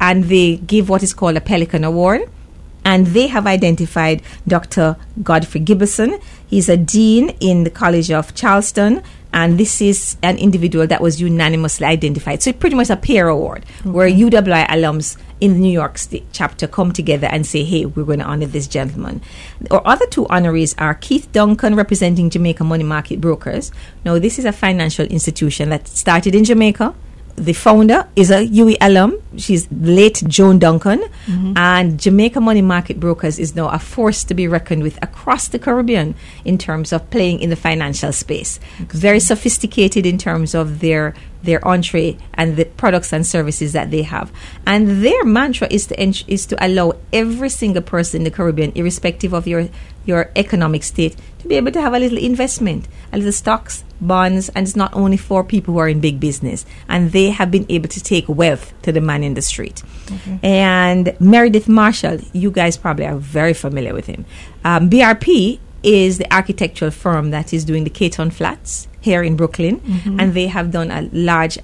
and 0.00 0.24
they 0.24 0.56
give 0.56 0.88
what 0.88 1.02
is 1.02 1.14
called 1.14 1.36
a 1.36 1.40
Pelican 1.40 1.84
Award. 1.84 2.28
And 2.84 3.06
they 3.06 3.28
have 3.28 3.46
identified 3.46 4.22
Dr. 4.48 4.96
Godfrey 5.22 5.60
Gibbison. 5.60 6.20
He's 6.48 6.68
a 6.68 6.76
dean 6.76 7.28
in 7.38 7.62
the 7.62 7.70
College 7.70 8.10
of 8.10 8.34
Charleston, 8.34 9.04
and 9.32 9.56
this 9.56 9.80
is 9.80 10.16
an 10.22 10.36
individual 10.36 10.86
that 10.88 11.00
was 11.00 11.20
unanimously 11.20 11.86
identified. 11.86 12.42
So 12.42 12.50
it's 12.50 12.58
pretty 12.58 12.74
much 12.74 12.90
a 12.90 12.96
peer 12.96 13.28
award 13.28 13.64
where 13.84 14.08
UWI 14.08 14.66
alums 14.66 15.16
in 15.42 15.54
the 15.54 15.58
New 15.58 15.72
York 15.72 15.98
State 15.98 16.26
chapter 16.30 16.68
come 16.68 16.92
together 16.92 17.26
and 17.26 17.44
say, 17.44 17.64
hey, 17.64 17.84
we're 17.84 18.04
going 18.04 18.20
to 18.20 18.24
honor 18.24 18.46
this 18.46 18.68
gentleman. 18.68 19.20
Our 19.72 19.82
other 19.84 20.06
two 20.06 20.24
honorees 20.26 20.72
are 20.78 20.94
Keith 20.94 21.30
Duncan, 21.32 21.74
representing 21.74 22.30
Jamaica 22.30 22.62
Money 22.62 22.84
Market 22.84 23.20
Brokers. 23.20 23.72
Now, 24.04 24.20
this 24.20 24.38
is 24.38 24.44
a 24.44 24.52
financial 24.52 25.04
institution 25.06 25.70
that 25.70 25.88
started 25.88 26.36
in 26.36 26.44
Jamaica. 26.44 26.94
The 27.36 27.52
founder 27.52 28.06
is 28.14 28.30
a 28.30 28.46
UWI 28.46 28.76
alum. 28.80 29.20
She's 29.36 29.66
late 29.72 30.22
Joan 30.26 30.58
Duncan. 30.58 31.00
Mm-hmm. 31.26 31.54
And 31.56 31.98
Jamaica 31.98 32.40
Money 32.40 32.62
Market 32.62 33.00
Brokers 33.00 33.38
is 33.38 33.56
now 33.56 33.68
a 33.68 33.78
force 33.78 34.22
to 34.24 34.34
be 34.34 34.46
reckoned 34.46 34.82
with 34.82 35.02
across 35.02 35.48
the 35.48 35.58
Caribbean 35.58 36.14
in 36.44 36.58
terms 36.58 36.92
of 36.92 37.08
playing 37.10 37.40
in 37.40 37.50
the 37.50 37.56
financial 37.56 38.12
space. 38.12 38.60
Very 38.78 39.20
sophisticated 39.20 40.06
in 40.06 40.18
terms 40.18 40.54
of 40.54 40.80
their 40.80 41.14
their 41.42 41.66
entree 41.66 42.16
and 42.34 42.56
the 42.56 42.64
products 42.64 43.12
and 43.12 43.26
services 43.26 43.72
that 43.72 43.90
they 43.90 44.02
have. 44.02 44.30
And 44.66 45.04
their 45.04 45.24
mantra 45.24 45.66
is 45.70 45.86
to 45.88 45.98
ens- 45.98 46.24
is 46.28 46.46
to 46.46 46.64
allow 46.64 46.92
every 47.12 47.48
single 47.48 47.82
person 47.82 48.20
in 48.20 48.24
the 48.24 48.30
Caribbean, 48.30 48.72
irrespective 48.74 49.32
of 49.32 49.46
your 49.46 49.68
your 50.04 50.30
economic 50.36 50.82
state, 50.82 51.16
to 51.38 51.48
be 51.48 51.56
able 51.56 51.72
to 51.72 51.80
have 51.80 51.94
a 51.94 51.98
little 51.98 52.18
investment, 52.18 52.88
a 53.12 53.16
little 53.16 53.32
stocks, 53.32 53.84
bonds, 54.06 54.48
and 54.50 54.66
it's 54.66 54.76
not 54.76 54.92
only 54.94 55.16
for 55.16 55.42
people 55.44 55.72
who 55.74 55.80
are 55.80 55.88
in 55.88 56.00
big 56.00 56.18
business. 56.20 56.66
And 56.88 57.12
they 57.12 57.30
have 57.30 57.50
been 57.50 57.66
able 57.68 57.88
to 57.88 58.00
take 58.02 58.28
wealth 58.28 58.72
to 58.82 58.92
the 58.92 59.00
man 59.00 59.22
in 59.24 59.34
the 59.34 59.42
street. 59.42 59.82
And 60.42 61.14
Meredith 61.20 61.68
Marshall, 61.68 62.18
you 62.32 62.50
guys 62.50 62.76
probably 62.76 63.06
are 63.06 63.16
very 63.16 63.54
familiar 63.54 63.94
with 63.94 64.06
him. 64.06 64.24
Um, 64.64 64.90
BRP 64.90 65.58
is 65.82 66.18
the 66.18 66.32
architectural 66.32 66.90
firm 66.90 67.30
that 67.30 67.52
is 67.52 67.64
doing 67.64 67.84
the 67.84 67.90
Caton 67.90 68.30
Flats 68.30 68.88
here 69.00 69.22
in 69.22 69.36
Brooklyn, 69.36 69.80
Mhm. 69.80 70.20
and 70.20 70.34
they 70.34 70.46
have 70.46 70.70
done 70.70 70.90
a 70.90 71.08
large. 71.12 71.58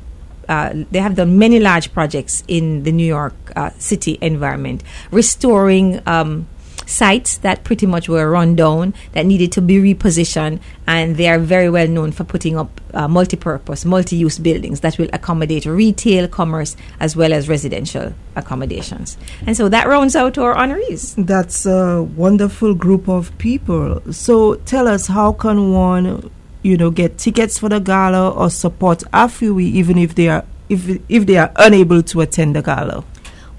Uh, 0.49 0.71
they 0.91 0.99
have 0.99 1.15
done 1.15 1.39
many 1.39 1.61
large 1.61 1.93
projects 1.93 2.43
in 2.49 2.83
the 2.85 2.91
New 2.91 3.07
York 3.07 3.35
uh, 3.55 3.69
City 3.79 4.17
environment, 4.23 4.83
restoring 5.11 6.01
um, 6.07 6.47
sites 6.89 7.37
that 7.39 7.65
pretty 7.65 7.87
much 7.87 8.09
were 8.09 8.31
run 8.31 8.57
down 8.57 8.95
that 9.13 9.27
needed 9.27 9.53
to 9.53 9.61
be 9.61 9.77
repositioned, 9.77 10.61
and 10.87 11.17
they 11.17 11.29
are 11.29 11.39
very 11.39 11.69
well 11.71 11.87
known 11.87 12.11
for 12.13 12.25
putting 12.25 12.57
up 12.57 12.81
uh, 12.95 13.07
multi-purpose, 13.07 13.85
multi-use 13.85 14.39
buildings 14.39 14.81
that 14.81 14.99
will 14.99 15.09
accommodate 15.13 15.67
retail, 15.67 16.27
commerce, 16.27 16.77
as 16.99 17.15
well 17.15 17.33
as 17.33 17.49
residential 17.49 18.15
accommodations. 18.37 19.19
And 19.47 19.57
so 19.57 19.69
that 19.69 19.87
rounds 19.87 20.17
out 20.17 20.39
our 20.39 20.55
honorees. 20.55 21.15
That's 21.27 21.67
a 21.67 22.03
wonderful 22.03 22.75
group 22.75 23.09
of 23.09 23.37
people. 23.39 24.01
So 24.13 24.55
tell 24.55 24.89
us, 24.89 25.07
how 25.09 25.33
can 25.33 25.73
one, 25.73 26.31
you 26.63 26.77
know, 26.77 26.91
get 26.91 27.19
tickets 27.19 27.59
for 27.59 27.69
the 27.69 27.81
gala 27.81 28.31
or 28.31 28.49
support 28.51 29.01
AFUWI 29.13 29.63
even 29.63 29.99
if 29.99 30.15
they 30.15 30.29
are 30.29 30.45
if 30.69 31.01
if 31.09 31.25
they 31.27 31.37
are 31.37 31.51
unable 31.57 32.03
to 32.03 32.21
attend 32.21 32.57
the 32.57 32.63
gala? 32.63 33.05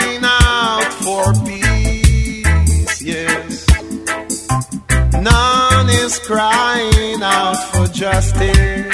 None 5.21 5.89
is 5.91 6.18
crying 6.21 7.23
out 7.23 7.57
for 7.73 7.87
justice. 7.89 8.91